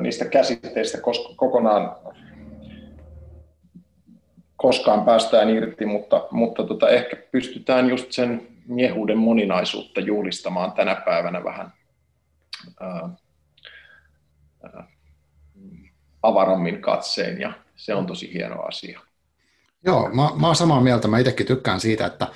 [0.00, 0.98] niistä käsitteistä
[1.36, 1.96] kokonaan
[4.58, 11.44] koskaan päästään irti, mutta, mutta tota, ehkä pystytään just sen miehuuden moninaisuutta juhlistamaan tänä päivänä
[11.44, 11.72] vähän
[12.80, 13.08] ää,
[14.62, 14.88] ää,
[16.22, 19.00] avarammin katseen ja se on tosi hieno asia.
[19.84, 21.08] Joo, mä, mä oon samaa mieltä.
[21.08, 22.26] Mä itsekin tykkään siitä, että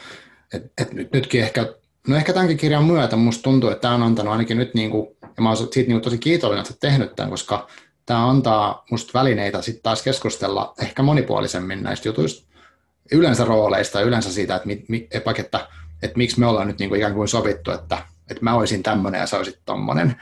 [0.54, 1.74] et, et nyt, nytkin ehkä,
[2.08, 5.16] no ehkä tämänkin kirjan myötä musta tuntuu, että tämä on antanut ainakin nyt, niin kuin,
[5.22, 7.68] ja mä oon siitä niin kuin tosi kiitollinen, että sä tehnyt tämän, koska
[8.06, 12.52] tämä antaa musta välineitä sitten taas keskustella ehkä monipuolisemmin näistä jutuista,
[13.12, 15.68] yleensä rooleista ja yleensä siitä, että, mi, mi, että,
[16.02, 17.98] että miksi me ollaan nyt niin kuin ikään kuin sovittu, että,
[18.30, 20.16] että mä olisin tämmöinen ja sä olisit tommonen.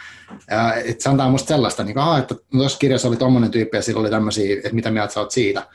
[0.84, 3.82] että se antaa musta sellaista, niin kuin, että no tuossa kirjassa oli tommonen tyyppi ja
[3.82, 5.66] sillä oli tämmöisiä, että mitä mieltä sä oot siitä.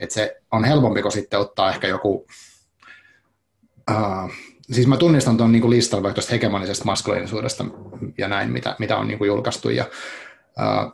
[0.00, 2.26] Että se on helpompi kuin sitten ottaa ehkä joku,
[3.90, 4.30] uh,
[4.70, 7.64] siis mä tunnistan tuon niin listan vaikka tuosta hegemonisesta maskuliinisuudesta
[8.18, 9.70] ja näin, mitä, mitä on niin kuin julkaistu.
[9.70, 9.84] Ja,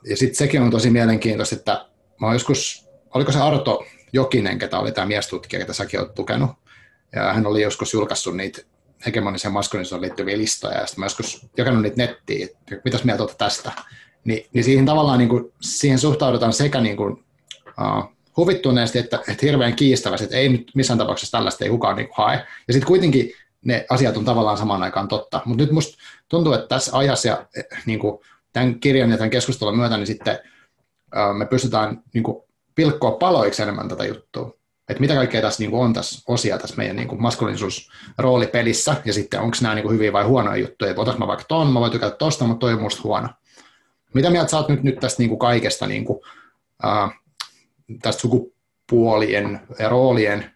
[0.08, 1.86] ja sitten sekin on tosi mielenkiintoista, että
[2.20, 6.50] mä joskus, oliko se Arto Jokinen, ketä oli tämä miestutkija, ketä säkin olet tukenut,
[7.14, 8.62] ja hän oli joskus julkaissut niitä
[9.06, 13.38] hegemoniseen maskuliinisuuteen liittyviä listoja, ja sitten mä joskus jakanut niitä nettiin, että mitäs mieltä olette
[13.38, 13.72] tästä.
[14.24, 19.46] Ni, niin siihen tavallaan niin kuin, siihen suhtaudutaan sekä niin kuin, uh, huvittuneesti, että, että
[19.46, 22.46] hirveän kiistävästi, että ei nyt missään tapauksessa tällaista ei kukaan niin hae.
[22.68, 23.32] Ja sitten kuitenkin
[23.64, 25.40] ne asiat on tavallaan samaan aikaan totta.
[25.44, 25.98] Mutta nyt musta
[26.28, 28.18] tuntuu, että tässä ajassa ja eh, niin kuin
[28.54, 30.38] tämän kirjan ja tämän keskustelun myötä, niin sitten
[31.38, 32.42] me pystytään niin kuin,
[32.74, 34.54] pilkkoa paloiksi enemmän tätä juttua.
[34.88, 39.40] Että mitä kaikkea tässä niin kuin, on tässä osia tässä meidän niin maskuliinisuusroolipelissä, ja sitten
[39.40, 40.90] onko nämä niin kuin, hyviä vai huonoja juttuja.
[40.90, 43.28] Että otas mä vaikka ton, mä voin tykätä tosta, mutta toi on musta huono.
[44.14, 46.18] Mitä mieltä sä oot nyt, nyt tästä niin kuin kaikesta niin kuin,
[46.84, 47.10] uh,
[48.02, 50.50] tästä sukupuolien ja roolien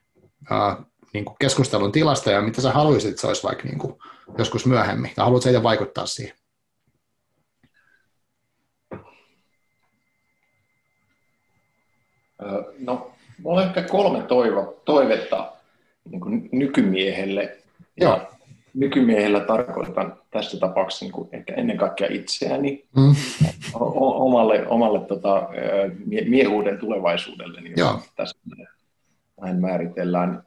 [0.50, 0.76] ää,
[1.12, 3.94] niin kuin keskustelun tilasta ja mitä sä haluaisit, että se olisi vaikka niin kuin
[4.38, 6.37] joskus myöhemmin, tai haluatko itse vaikuttaa siihen?
[12.78, 13.10] No,
[13.42, 15.52] mulla on ehkä kolme toivo, toivetta
[16.10, 17.56] niin kuin nykymiehelle.
[17.96, 18.20] Joo
[18.78, 23.14] nykymiehellä tarkoitan tässä tapauksessa niin kuin ehkä ennen kaikkea itseäni mm.
[24.00, 25.48] omalle, omalle tota,
[26.28, 28.00] miehuuden tulevaisuudelle, niin Joo.
[28.16, 28.38] tässä
[29.40, 30.42] näin määritellään.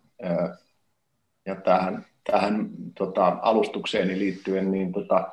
[1.45, 5.31] Ja tähän, tähän tota, alustukseeni liittyen, niin tota,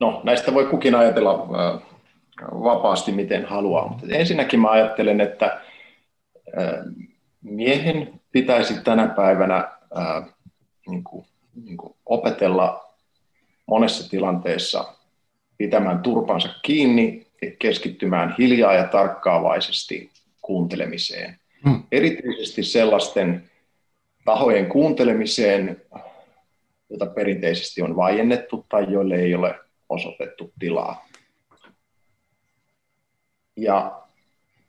[0.00, 1.48] no, näistä voi kukin ajatella
[2.42, 5.60] vapaasti miten haluaa, mutta ensinnäkin mä ajattelen, että
[7.42, 9.68] miehen pitäisi tänä päivänä
[10.88, 11.26] niin kuin,
[11.64, 12.90] niin kuin opetella
[13.66, 14.94] monessa tilanteessa
[15.58, 17.26] pitämään turpansa kiinni,
[17.58, 20.10] keskittymään hiljaa ja tarkkaavaisesti
[20.42, 21.38] kuuntelemiseen.
[21.64, 21.82] Hmm.
[21.92, 23.50] Erityisesti sellaisten
[24.24, 25.82] tahojen kuuntelemiseen,
[26.90, 29.54] jota perinteisesti on vaiennettu tai joille ei ole
[29.88, 31.06] osoitettu tilaa.
[33.56, 34.02] Ja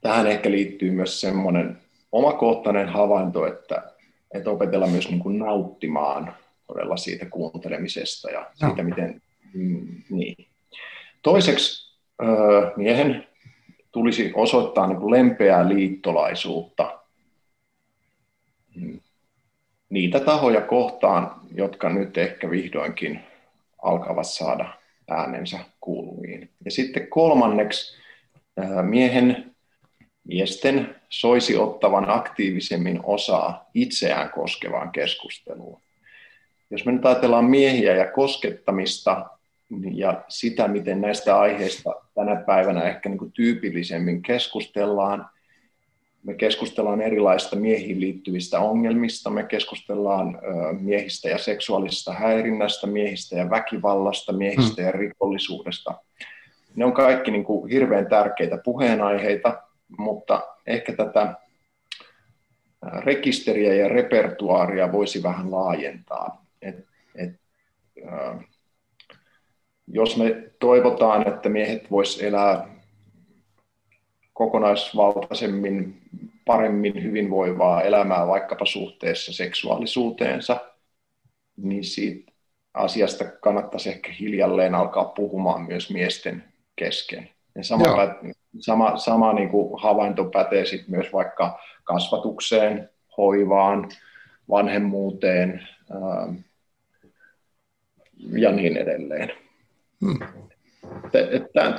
[0.02, 1.78] tähän ehkä liittyy myös semmoinen
[2.12, 3.84] omakohtainen havainto, että,
[4.34, 6.34] että opetella myös niin kuin nauttimaan
[6.68, 8.68] todella siitä kuuntelemisesta ja no.
[8.68, 9.22] siitä, miten...
[9.54, 10.48] Mm, niin.
[11.22, 11.98] Toiseksi
[12.76, 13.28] miehen
[13.92, 17.00] tulisi osoittaa niin kuin lempeää liittolaisuutta
[18.76, 19.00] mm,
[19.90, 23.20] niitä tahoja kohtaan, jotka nyt ehkä vihdoinkin
[23.82, 24.74] alkavat saada
[25.10, 26.50] äänensä kuuluviin.
[26.66, 27.98] Ja sitten kolmanneksi
[28.82, 29.56] miehen
[30.24, 35.82] miesten soisi ottavan aktiivisemmin osaa itseään koskevaan keskusteluun.
[36.72, 39.26] Jos me nyt ajatellaan miehiä ja koskettamista
[39.94, 45.30] ja sitä, miten näistä aiheista tänä päivänä ehkä niin kuin tyypillisemmin keskustellaan,
[46.24, 50.40] me keskustellaan erilaisista miehiin liittyvistä ongelmista, me keskustellaan
[50.80, 55.94] miehistä ja seksuaalisesta häirinnästä, miehistä ja väkivallasta, miehistä ja rikollisuudesta.
[56.78, 59.64] Ne on kaikki niin kuin hirveän tärkeitä puheenaiheita,
[59.98, 61.34] mutta ehkä tätä
[63.00, 66.46] rekisteriä ja repertuaaria voisi vähän laajentaa.
[66.62, 66.76] Et,
[67.16, 67.32] et,
[68.08, 68.40] äh,
[69.88, 72.68] jos me toivotaan, että miehet vois elää
[74.34, 76.02] kokonaisvaltaisemmin,
[76.46, 80.58] paremmin hyvinvoivaa elämää vaikkapa suhteessa seksuaalisuuteensa,
[81.58, 82.32] niin siitä
[82.74, 86.44] asiasta kannattaisi ehkä hiljalleen alkaa puhumaan myös miesten
[86.78, 87.30] kesken.
[87.56, 87.84] Ja sama,
[88.60, 93.90] sama, sama niin kuin havainto pätee sit myös vaikka kasvatukseen, hoivaan,
[94.50, 96.34] vanhemmuuteen ää,
[98.32, 99.32] ja niin edelleen.
[100.06, 100.20] Hmm.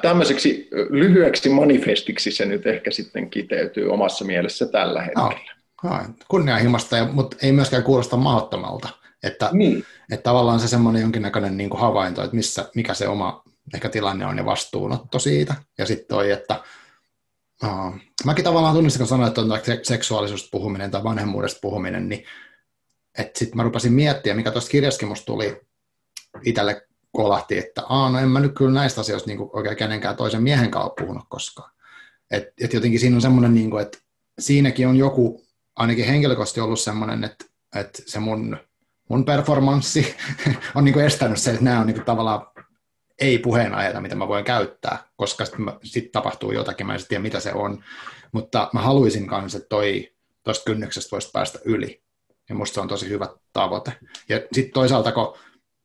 [0.03, 5.55] tämmöiseksi lyhyeksi manifestiksi se nyt ehkä sitten kiteytyy omassa mielessä tällä hetkellä.
[5.82, 8.88] No, no, kunnianhimosta, mutta ei myöskään kuulosta mahdottomalta.
[9.22, 9.84] Että, niin.
[10.12, 13.42] että tavallaan se semmoinen jonkinnäköinen niin kuin havainto, että missä, mikä se oma
[13.74, 15.54] ehkä tilanne on ja vastuunotto siitä.
[15.78, 16.62] Ja sitten toi, että
[17.64, 17.94] uh,
[18.24, 19.50] mäkin tavallaan tunnistin, kun sanoin, että on
[19.82, 22.24] seksuaalisuudesta puhuminen tai vanhemmuudesta puhuminen, niin
[23.18, 25.60] että sitten mä rupesin miettiä, mikä tuosta kirjaskin musta tuli
[26.44, 30.42] itselle kolahti, että Aa, no en mä nyt kyllä näistä asioista niin oikein kenenkään toisen
[30.42, 31.70] miehen kanssa puhunut koskaan.
[32.30, 33.98] Et, et jotenkin siinä on semmoinen, niin kuin, että
[34.38, 35.44] siinäkin on joku,
[35.76, 37.44] ainakin henkilökohtaisesti ollut semmoinen, että,
[37.76, 38.56] että se mun,
[39.08, 40.16] mun performanssi
[40.74, 42.46] on niin kuin estänyt se, että nämä on niin kuin tavallaan
[43.20, 47.40] ei puheenaiheita, mitä mä voin käyttää, koska sitten sit tapahtuu jotakin, mä en tiedä mitä
[47.40, 47.84] se on,
[48.32, 52.02] mutta mä haluaisin kanssa, että toi, toista kynnyksestä voisi päästä yli,
[52.48, 53.92] ja musta se on tosi hyvä tavoite.
[54.28, 55.38] Ja sitten toisaalta, kun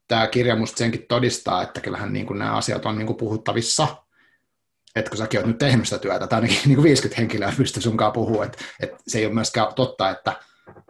[0.07, 3.87] tämä kirja musta senkin todistaa, että kyllähän niin nämä asiat on niin puhuttavissa,
[4.95, 7.81] että kun säkin oot nyt tehnyt sitä työtä, tai ainakin niin kuin 50 henkilöä pystyy
[7.81, 10.33] sunkaan puhua, että, että se ei ole myöskään totta, että,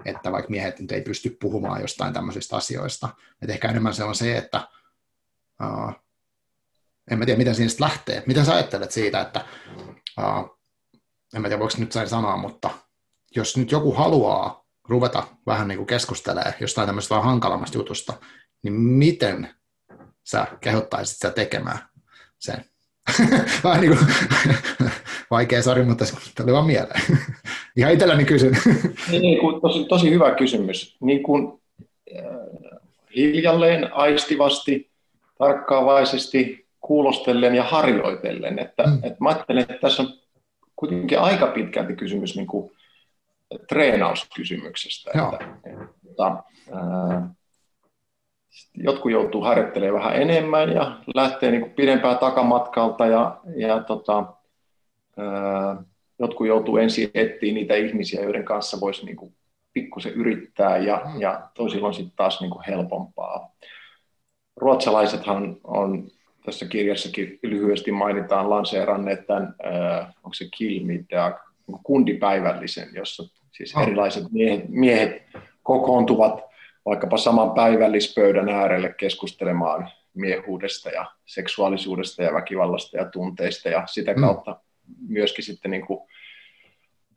[0.05, 3.09] että vaikka miehet nyt ei pysty puhumaan jostain tämmöisistä asioista.
[3.41, 4.67] Että ehkä enemmän se on se, että
[5.63, 6.02] uh,
[7.11, 8.23] en mä tiedä, miten siinä sitten lähtee.
[8.25, 9.45] Miten sä ajattelet siitä, että
[10.19, 10.59] uh,
[11.35, 12.69] en mä tiedä, voiko nyt sain sanoa, mutta
[13.35, 18.13] jos nyt joku haluaa ruveta vähän niin kuin keskustelemaan jostain tämmöistä vähän hankalammasta jutusta,
[18.63, 19.49] niin miten
[20.23, 21.79] sä kehottaisit sitä tekemään
[22.39, 22.65] sen?
[23.63, 24.07] Vähän niin kuin,
[25.31, 26.05] vaikea sori, mutta
[26.37, 27.01] tuli vaan mieleen.
[27.77, 28.57] Ihan itselläni kysyn.
[29.09, 30.97] niin, niin kuin, tosi, tosi hyvä kysymys.
[31.01, 31.61] Niin kuin,
[32.17, 32.25] äh,
[33.15, 34.91] hiljalleen, aistivasti,
[35.37, 38.59] tarkkaavaisesti, kuulostellen ja harjoitellen.
[38.59, 38.99] Että, mm.
[39.03, 40.09] että mä ajattelen, että tässä on
[40.75, 42.71] kuitenkin aika pitkälti kysymys niin kuin,
[43.67, 45.11] treenauskysymyksestä.
[45.11, 45.45] Että,
[46.09, 47.23] että, äh,
[48.73, 54.33] jotkut joutuu harjoittelemaan vähän enemmän ja lähtee niin kuin pidempään takamatkalta ja, ja tota,
[55.17, 55.83] ää,
[56.19, 59.35] jotkut joutuu ensin etsiä niitä ihmisiä, joiden kanssa voisi niin kuin
[59.73, 61.21] pikkusen yrittää ja, mm.
[61.21, 63.51] ja toisilla on sitten taas niin kuin helpompaa.
[64.55, 66.07] Ruotsalaisethan on
[66.45, 71.35] tässä kirjassakin lyhyesti mainitaan lanseeranneet tämän, ää, onko se Kilmidag,
[71.83, 75.23] kundipäivällisen, jossa siis erilaiset miehet, miehet
[75.63, 76.41] kokoontuvat
[76.85, 84.21] vaikkapa saman päivällispöydän äärelle keskustelemaan miehuudesta ja seksuaalisuudesta ja väkivallasta ja tunteista ja sitä mm.
[84.21, 84.59] kautta
[85.07, 85.99] myöskin sitten niin kuin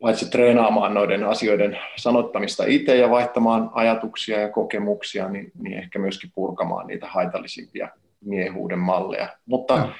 [0.00, 6.30] paitsi treenaamaan noiden asioiden sanottamista itse ja vaihtamaan ajatuksia ja kokemuksia, niin, niin ehkä myöskin
[6.34, 7.88] purkamaan niitä haitallisimpia
[8.28, 9.28] miehuuden malleja.
[9.46, 9.92] Mutta mm.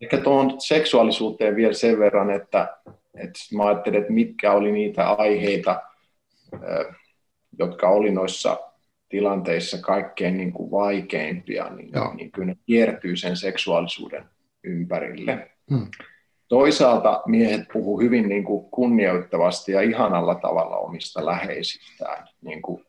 [0.00, 2.76] ehkä tuohon seksuaalisuuteen vielä sen verran, että,
[3.14, 5.82] että mä ajattelen, että mitkä oli niitä aiheita,
[7.58, 8.58] jotka oli noissa
[9.08, 14.24] tilanteissa kaikkein niin kuin vaikeimpia, niin, niin kyllä ne kiertyy sen seksuaalisuuden
[14.64, 15.50] ympärille.
[15.70, 15.86] Hmm.
[16.48, 22.84] Toisaalta miehet puhuu hyvin niin kuin kunnioittavasti ja ihanalla tavalla omista läheisistään, niin kuin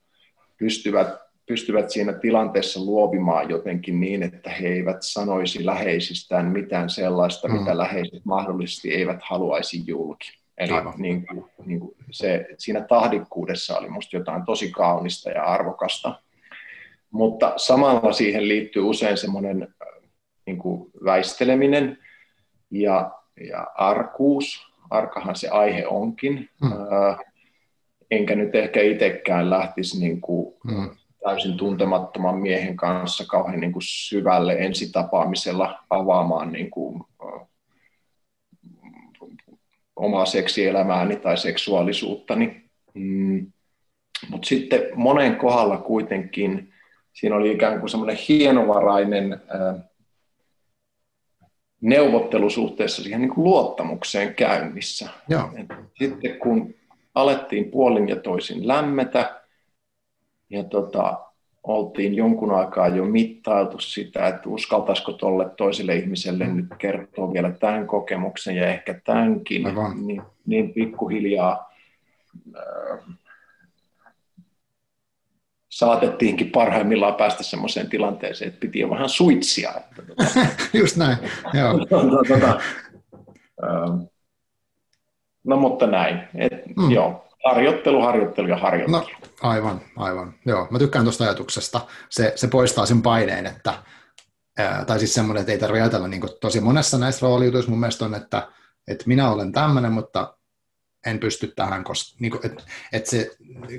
[0.57, 1.07] pystyvät,
[1.47, 7.59] pystyvät siinä tilanteessa luovimaan jotenkin niin, että he eivät sanoisi läheisistään mitään sellaista, hmm.
[7.59, 10.41] mitä läheiset mahdollisesti eivät haluaisi julki.
[10.57, 16.21] Eli niin kuin, niin kuin se, siinä tahdikkuudessa oli minusta jotain tosi kaunista ja arvokasta,
[17.11, 20.09] mutta samalla siihen liittyy usein semmoinen äh,
[20.45, 21.97] niin kuin väisteleminen
[22.71, 23.11] ja,
[23.49, 24.71] ja arkuus.
[24.89, 26.49] Arkahan se aihe onkin.
[26.65, 26.71] Hmm.
[26.71, 27.19] Äh,
[28.11, 30.89] enkä nyt ehkä itsekään lähtisi niin kuin hmm.
[31.23, 37.03] Täysin tuntemattoman miehen kanssa kauhean niin kuin syvälle ensitapaamisella avaamaan niin kuin,
[39.95, 42.61] omaa seksielämääni tai seksuaalisuuttani.
[42.93, 43.51] Mm.
[44.29, 46.73] Mutta sitten monen kohdalla kuitenkin
[47.13, 49.79] siinä oli ikään kuin semmoinen hienovarainen ää,
[51.81, 55.09] neuvottelusuhteessa siihen niin kuin luottamukseen käynnissä.
[55.99, 56.73] sitten kun
[57.15, 59.40] alettiin puolin ja toisin lämmetä
[60.51, 61.19] ja tota,
[61.63, 67.87] oltiin jonkun aikaa jo mittailtu sitä, että uskaltaisiko tuolle toiselle ihmiselle nyt kertoa vielä tämän
[67.87, 69.63] kokemuksen ja ehkä tämänkin,
[70.05, 71.73] niin, niin pikkuhiljaa
[72.57, 72.99] äh,
[75.69, 79.73] saatettiinkin parhaimmillaan päästä semmoiseen tilanteeseen, että piti jo vähän suitsia.
[79.77, 80.23] Että, tota,
[80.79, 81.17] Just näin,
[81.53, 81.77] joo.
[81.89, 82.59] tota, tota,
[83.63, 84.07] äh,
[85.43, 86.91] no mutta näin, Et, mm.
[86.91, 88.97] joo, harjoittelu, harjoittelu ja harjoittelu.
[88.97, 90.33] No, aivan, aivan.
[90.45, 91.81] Joo, mä tykkään tuosta ajatuksesta.
[92.09, 93.73] Se, se poistaa sen paineen, että,
[94.57, 97.79] ää, tai siis semmoinen, että ei tarvitse ajatella niin kuin tosi monessa näistä roolijutuissa mun
[97.79, 98.47] mielestä on, että,
[98.87, 100.37] että minä olen tämmöinen, mutta
[101.05, 102.63] en pysty tähän, koska niin kuin, että,
[102.93, 103.31] että se,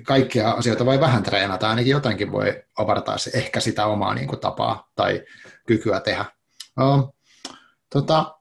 [0.07, 4.41] kaikkia asioita voi vähän treenata, ainakin jotenkin voi avartaa se, ehkä sitä omaa niin kuin,
[4.41, 5.23] tapaa tai
[5.67, 6.25] kykyä tehdä.
[6.77, 7.13] No,
[7.93, 8.39] Tota,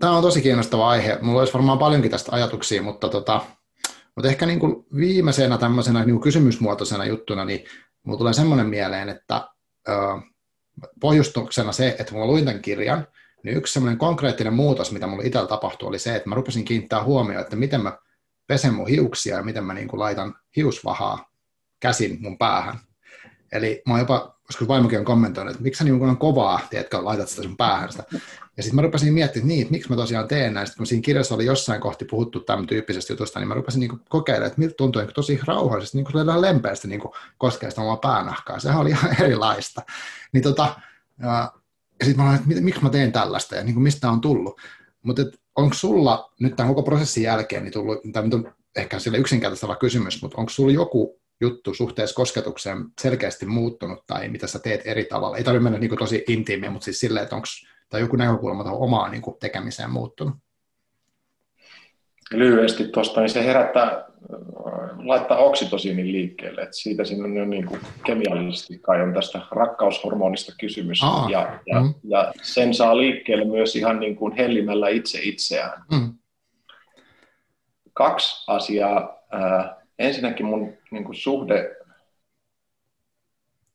[0.00, 1.18] tämä on tosi kiinnostava aihe.
[1.22, 3.40] Mulla olisi varmaan paljonkin tästä ajatuksia, mutta, tota,
[4.18, 7.64] mutta ehkä niin kuin viimeisenä tämmöisenä niin kuin kysymysmuotoisena juttuna, niin
[8.02, 9.48] mulla tulee semmoinen mieleen, että
[9.88, 9.92] ö,
[11.00, 13.06] pohjustuksena se, että mulla luin tämän kirjan,
[13.42, 17.04] niin yksi semmoinen konkreettinen muutos, mitä mulla itsellä tapahtui, oli se, että mä rupesin kiinnittää
[17.04, 17.98] huomioon, että miten mä
[18.46, 21.30] pesen mun hiuksia ja miten mä niin kuin laitan hiusvahaa
[21.80, 22.78] käsin mun päähän.
[23.52, 27.04] Eli mä oon jopa, koska vaimokin on kommentoinut, että miksi sä niin on kovaa, tiedätkö,
[27.04, 28.04] laitat sitä sun päähän sitä.
[28.58, 30.66] Ja sitten mä rupesin miettimään, niin, että miksi mä tosiaan teen näin.
[30.66, 34.00] Sitten kun siinä kirjassa oli jossain kohti puhuttu tämän tyyppisestä jutusta, niin mä rupesin niin
[34.08, 37.00] kokeilemaan, että miltä tuntuu niin tosi rauhallisesti, niin kuin vähän lempeästi niin
[37.38, 38.58] koskee sitä omaa päänahkaa.
[38.58, 39.82] Sehän oli ihan erilaista.
[40.32, 40.74] Niin tota,
[41.22, 41.52] ja,
[42.04, 44.60] sitten mä olin, että miksi mä teen tällaista ja niin kuin mistä on tullut.
[45.02, 45.22] Mutta
[45.56, 50.22] onko sulla nyt tämän koko prosessin jälkeen niin tullut, tämä on ehkä sille yksinkertaistava kysymys,
[50.22, 55.36] mutta onko sulla joku juttu suhteessa kosketukseen selkeästi muuttunut tai mitä sä teet eri tavalla?
[55.36, 57.46] Ei tarvitse mennä niin tosi intiimiin, mutta siis silleen, että onko
[57.88, 60.34] tai joku näkökulma tuohon omaan niin kuin tekemiseen muuttunut?
[62.30, 64.04] Lyhyesti tuosta, niin se herättää,
[64.96, 71.02] laittaa oksitosiinin liikkeelle, että siitä siinä on niin kuin kemiallisesti kai on tästä rakkaushormonista kysymys,
[71.02, 71.94] Aa, ja, ja, mm.
[72.04, 75.82] ja sen saa liikkeelle myös ihan niin kuin hellimällä itse itseään.
[75.92, 76.14] Mm.
[77.92, 79.18] Kaksi asiaa.
[79.98, 81.76] Ensinnäkin mun niin kuin suhde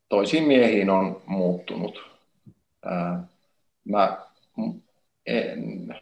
[0.09, 2.03] toisiin miehiin on muuttunut.
[3.86, 4.17] Mä
[5.25, 5.95] en,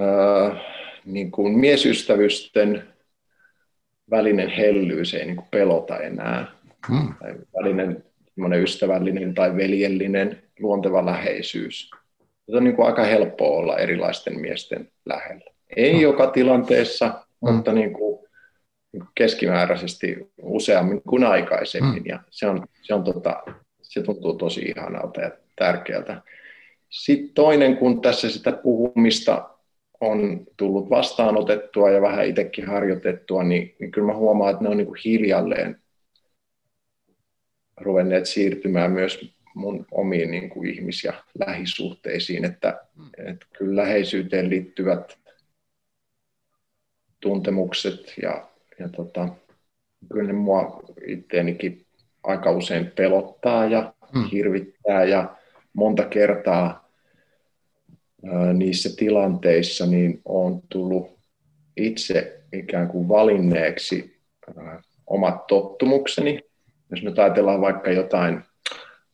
[0.00, 0.60] äh,
[1.04, 2.94] niin kuin miesystävysten
[4.10, 6.46] välinen hellyys ei niin kuin pelota enää.
[6.88, 7.14] Hmm.
[7.20, 8.04] Tai välinen
[8.62, 11.90] ystävällinen tai veljellinen luonteva läheisyys.
[12.50, 15.44] Se on niin kuin aika helppoa olla erilaisten miesten lähellä.
[15.76, 16.00] Ei hmm.
[16.00, 17.54] joka tilanteessa, hmm.
[17.54, 18.24] mutta niin kuin
[19.14, 22.02] keskimääräisesti useammin kuin aikaisemmin.
[22.02, 22.06] Hmm.
[22.06, 23.42] Ja se, on, se, on tota,
[23.82, 26.22] se tuntuu tosi ihanalta ja tärkeältä.
[26.90, 29.50] Sitten toinen, kun tässä sitä puhumista
[30.00, 34.76] on tullut vastaanotettua ja vähän itsekin harjoitettua, niin, niin kyllä mä huomaan, että ne on
[34.76, 35.82] niin kuin hiljalleen
[37.80, 42.80] ruvenneet siirtymään myös mun omiin niin kuin ihmis- ja lähisuhteisiin, että,
[43.18, 45.18] että kyllä läheisyyteen liittyvät
[47.20, 48.48] tuntemukset ja,
[48.78, 49.28] ja tota,
[50.12, 51.86] kyllä ne mua itteenikin
[52.22, 54.24] aika usein pelottaa ja hmm.
[54.32, 55.36] hirvittää ja
[55.74, 56.88] monta kertaa
[58.52, 61.18] niissä tilanteissa niin on tullut
[61.76, 64.20] itse ikään kuin valinneeksi
[65.06, 66.40] omat tottumukseni.
[66.90, 68.40] Jos nyt ajatellaan vaikka jotain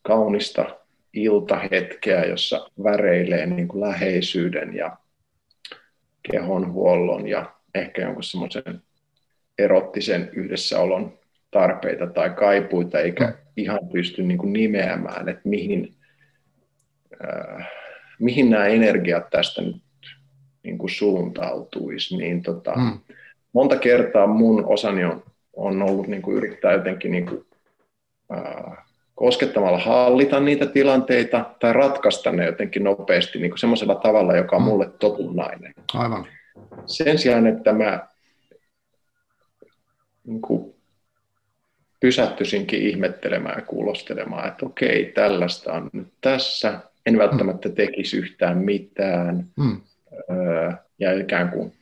[0.01, 0.77] kaunista
[1.13, 4.97] iltahetkeä, jossa väreilee niin kuin läheisyyden ja
[6.31, 8.81] kehonhuollon ja ehkä jonkun semmoisen
[9.57, 11.19] erottisen yhdessäolon
[11.51, 13.33] tarpeita tai kaipuita, eikä mm.
[13.57, 15.93] ihan pysty niin kuin nimeämään, että mihin,
[17.23, 17.67] äh,
[18.19, 19.81] mihin nämä energiat tästä nyt
[20.63, 22.99] niin kuin suuntautuisi, niin tota, mm.
[23.53, 27.45] monta kertaa mun osani on, on ollut niin kuin yrittää jotenkin niin kuin,
[28.33, 28.77] äh,
[29.15, 34.61] koskettamalla hallita niitä tilanteita tai ratkaista ne jotenkin nopeasti niin kuin semmoisella tavalla, joka on
[34.61, 34.67] mm.
[34.67, 35.73] mulle totunnainen.
[35.93, 36.27] Aivan.
[36.85, 38.07] Sen sijaan, että mä
[40.23, 40.75] niin kuin,
[41.99, 49.47] pysähtyisinkin ihmettelemään ja kuulostelemaan, että okei, tällaista on nyt tässä, en välttämättä tekisi yhtään mitään,
[49.57, 49.81] mm.
[50.99, 51.73] ja ikään kuin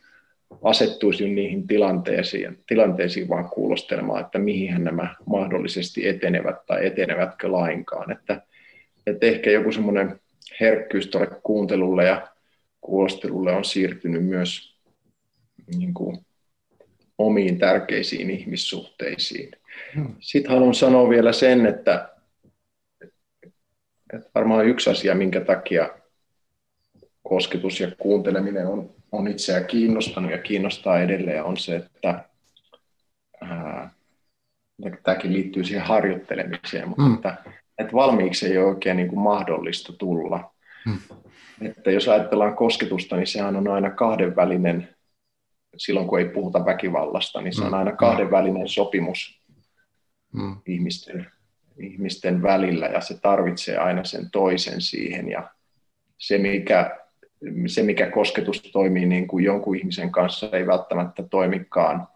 [0.63, 8.11] asettuisin niihin tilanteisiin, tilanteisiin vaan kuulostelemaan, että mihin nämä mahdollisesti etenevät tai etenevätkö lainkaan.
[8.11, 8.41] Että,
[9.07, 10.19] että ehkä joku semmoinen
[10.59, 12.27] herkkyys tuolle kuuntelulle ja
[12.81, 14.75] kuulostelulle on siirtynyt myös
[15.77, 16.17] niin kuin,
[17.17, 19.51] omiin tärkeisiin ihmissuhteisiin.
[19.95, 20.15] Hmm.
[20.19, 22.09] Sitten haluan sanoa vielä sen, että,
[24.13, 25.89] että varmaan yksi asia, minkä takia
[27.23, 32.25] kosketus ja kuunteleminen on, on itseä kiinnostanut ja kiinnostaa edelleen, on se, että
[33.41, 33.91] ää,
[35.03, 37.15] tämäkin liittyy siihen harjoittelemiseen, mutta hmm.
[37.15, 37.37] että,
[37.77, 40.53] että valmiiksi ei ole oikein niin kuin mahdollista tulla.
[40.85, 40.99] Hmm.
[41.61, 44.95] Että jos ajatellaan kosketusta, niin sehän on aina kahdenvälinen,
[45.77, 47.77] silloin kun ei puhuta väkivallasta, niin se on hmm.
[47.77, 49.39] aina kahdenvälinen sopimus
[50.33, 50.55] mm.
[50.65, 51.31] ihmisten,
[51.79, 55.49] ihmisten välillä ja se tarvitsee aina sen toisen siihen ja
[56.17, 56.99] se mikä,
[57.67, 62.07] se, mikä kosketus toimii niin kuin jonkun ihmisen kanssa, ei välttämättä toimikaan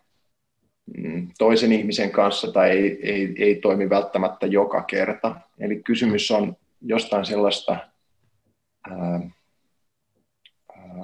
[0.98, 5.36] mm, toisen ihmisen kanssa tai ei, ei, ei toimi välttämättä joka kerta.
[5.60, 7.78] Eli kysymys on jostain sellaista
[8.90, 9.20] ää,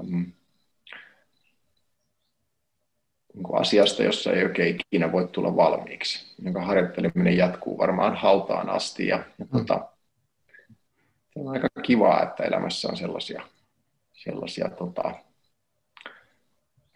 [0.03, 0.35] niin
[3.53, 9.07] asiasta, jossa ei oikein ikinä voi tulla valmiiksi, jonka harjoitteleminen jatkuu varmaan hautaan asti.
[9.07, 9.59] Ja, ja mm.
[9.59, 9.89] tota,
[11.33, 13.43] se on aika kivaa, että elämässä on sellaisia,
[14.13, 15.13] sellaisia, tota,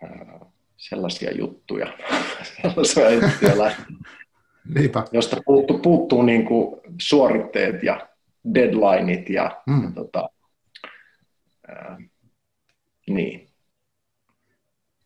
[0.03, 0.39] ää,
[0.77, 1.87] sellaisia juttuja,
[2.61, 3.71] sellaisia juttuja
[4.75, 5.05] Niinpä.
[5.11, 8.07] josta puuttuu, puuttuu niin kuin suoritteet ja
[8.53, 9.83] deadlineit ja, mm.
[9.83, 10.29] ja tota,
[11.67, 11.97] ää,
[13.07, 13.52] niin.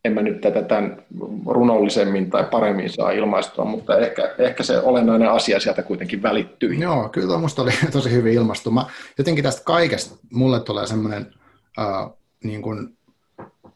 [0.08, 1.02] En mä nyt tätä tämän
[1.46, 6.74] runollisemmin tai paremmin saa ilmaistua, mutta ehkä, ehkä se olennainen asia sieltä kuitenkin välittyy.
[6.74, 8.70] Joo, kyllä tuo oli tosi hyvin ilmastu.
[8.70, 8.86] Mä,
[9.18, 11.34] jotenkin tästä kaikesta mulle tulee semmoinen
[11.78, 12.10] äh,
[12.44, 12.98] niin kuin,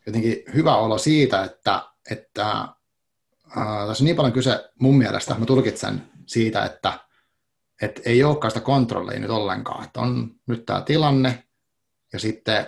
[0.07, 5.47] jotenkin hyvä olo siitä, että, että äh, tässä on niin paljon kyse mun mielestä, mä
[5.47, 6.93] tulkitsen siitä, että,
[7.83, 11.43] että ei olekaan sitä kontrollia nyt ollenkaan, että on nyt tämä tilanne
[12.13, 12.67] ja sitten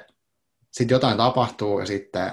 [0.75, 2.33] sitten jotain tapahtuu ja sitten,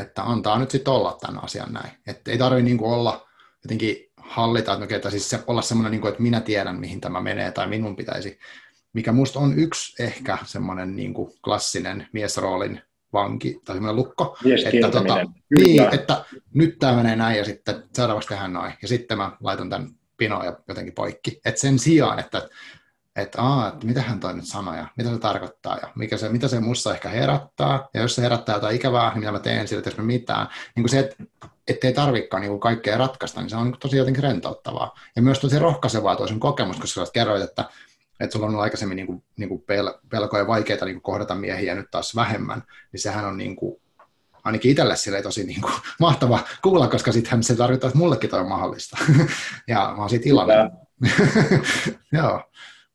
[0.00, 1.90] että antaa nyt sitten olla tämän asian näin.
[2.06, 3.28] Että ei tarvitse niin olla
[3.64, 7.20] jotenkin hallita, että, että siis se, olla semmoinen, niin kuin, että minä tiedän, mihin tämä
[7.20, 8.38] menee, tai minun pitäisi,
[8.92, 12.80] mikä musta on yksi ehkä semmoinen niin kuin klassinen miesroolin
[13.12, 14.36] vanki tai semmoinen lukko,
[14.66, 15.26] että, tota,
[15.58, 16.24] niin, että
[16.54, 20.44] nyt tämä menee näin ja sitten seuraavaksi tehdään noin, ja sitten mä laitan tämän pinoon
[20.44, 21.40] ja jotenkin poikki.
[21.44, 22.48] Et sen sijaan, että
[23.16, 26.28] että, aa, että mitä hän toi nyt sanoi ja mitä se tarkoittaa ja mikä se,
[26.28, 27.88] mitä se musta ehkä herättää.
[27.94, 30.46] Ja jos se herättää jotain ikävää, niin mitä mä teen sillä, että jos mä mitään.
[30.76, 31.24] Niin kuin se, että
[31.68, 34.98] ettei tarvikaan niin kaikkea ratkaista, niin se on niin tosi jotenkin rentouttavaa.
[35.16, 37.64] Ja myös tosi rohkaisevaa toisen kokemus, koska sä kerroit, että,
[38.20, 41.34] että sulla on ollut aikaisemmin niin kuin, niin kuin pel- pelkoja vaikeita niin kuin kohdata
[41.34, 42.62] miehiä nyt taas vähemmän,
[42.92, 43.80] niin sehän on niin kuin,
[44.44, 48.40] ainakin itselle sille tosi niin kuin, mahtava kuulla, koska sittenhän se tarkoittaa, että mullekin toi
[48.40, 48.98] on mahdollista.
[49.68, 50.70] ja mä oon siitä iloinen.
[52.12, 52.42] Joo.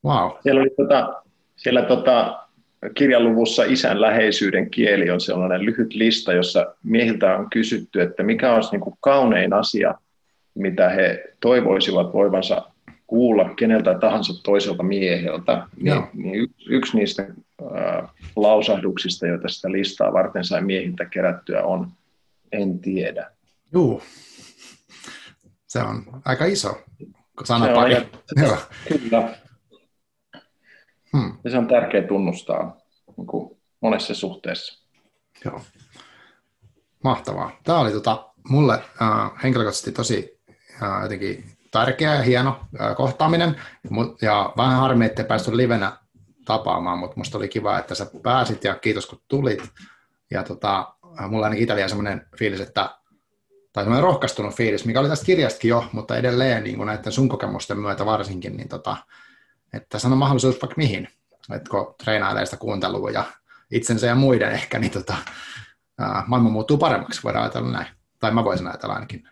[0.06, 0.32] Wow.
[0.44, 1.24] Siellä, oli tota,
[1.56, 2.40] siellä tota,
[2.94, 8.72] kirjaluvussa isän läheisyyden kieli on sellainen lyhyt lista, jossa miehiltä on kysytty, että mikä olisi
[8.72, 9.96] niin kuin kaunein asia,
[10.56, 12.66] mitä he toivoisivat voivansa
[13.08, 15.68] kuulla keneltä tahansa toiselta mieheltä.
[15.82, 17.28] Niin, niin yksi, yksi niistä
[17.62, 21.88] äh, lausahduksista, joita sitä listaa varten sai miehiltä kerättyä, on
[22.52, 23.32] en tiedä.
[23.74, 24.02] Juu.
[25.68, 26.82] Se on aika iso
[27.44, 27.94] sanapari.
[27.94, 28.02] Ja,
[28.90, 29.41] kyllä.
[31.18, 31.38] Hmm.
[31.44, 32.78] Ja se on tärkeää tunnustaa
[33.18, 34.88] niin kuin monessa suhteessa.
[35.46, 35.62] Joo.
[37.04, 37.52] Mahtavaa.
[37.64, 40.42] Tämä oli tota, mulle äh, henkilökohtaisesti tosi
[40.84, 43.62] äh, jotenkin tärkeä ja hieno äh, kohtaaminen.
[44.22, 45.98] Ja vähän harmi, ettei päästy livenä
[46.46, 49.70] tapaamaan, mutta musta oli kiva, että sä pääsit ja kiitos kun tulit.
[50.32, 50.96] Ja tota,
[51.28, 52.90] mulla ainakin Italia semmoinen fiilis, että
[53.74, 57.30] tai semmoinen rohkaistunut fiilis, mikä oli tästä kirjastakin jo, mutta edelleen niin kuin näiden sun
[57.30, 58.98] kokemusten myötä varsinkin, niin tota,
[59.74, 61.08] että sano mahdollisuus vaikka mihin,
[61.56, 63.24] että kun treenailee sitä kuuntelua ja
[63.72, 65.16] itsensä ja muiden ehkä, niin tota,
[66.28, 67.88] maailma muuttuu paremmaksi, voidaan ajatella näin.
[68.20, 69.28] Tai mä voisin ajatella ainakin.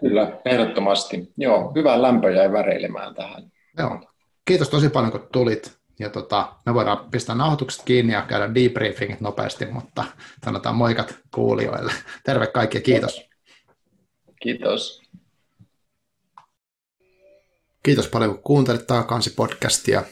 [0.00, 1.32] Kyllä, ehdottomasti.
[1.36, 3.52] Joo, hyvää lämpöä jäi väreilemään tähän.
[3.78, 4.12] Joo.
[4.44, 5.78] Kiitos tosi paljon, kun tulit.
[5.98, 10.04] Ja tota, me voidaan pistää nauhoitukset kiinni ja käydä debriefingit nopeasti, mutta
[10.44, 11.92] sanotaan moikat kuulijoille.
[12.24, 13.28] Terve kaikki ja kiitos.
[14.42, 15.02] Kiitos.
[17.88, 20.02] Kiitos paljon, kun kuuntelit Taakansi podcastia.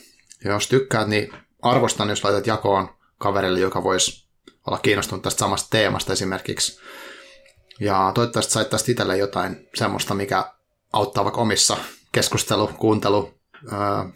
[0.44, 4.28] Ja jos tykkäät, niin arvostan, jos laitat jakoon kaverille, joka voisi
[4.66, 6.80] olla kiinnostunut tästä samasta teemasta esimerkiksi.
[7.80, 10.52] Ja toivottavasti sait tästä itselle jotain semmoista, mikä
[10.92, 11.76] auttaa vaikka omissa
[12.12, 13.34] keskustelu, kuuntelu,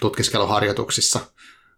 [0.00, 1.20] tutkiskeluharjoituksissa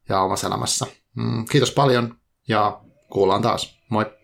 [0.08, 0.86] ja omassa elämässä.
[1.14, 2.14] Mm, kiitos paljon
[2.48, 2.80] ja
[3.12, 3.78] kuullaan taas.
[3.90, 4.21] Moi!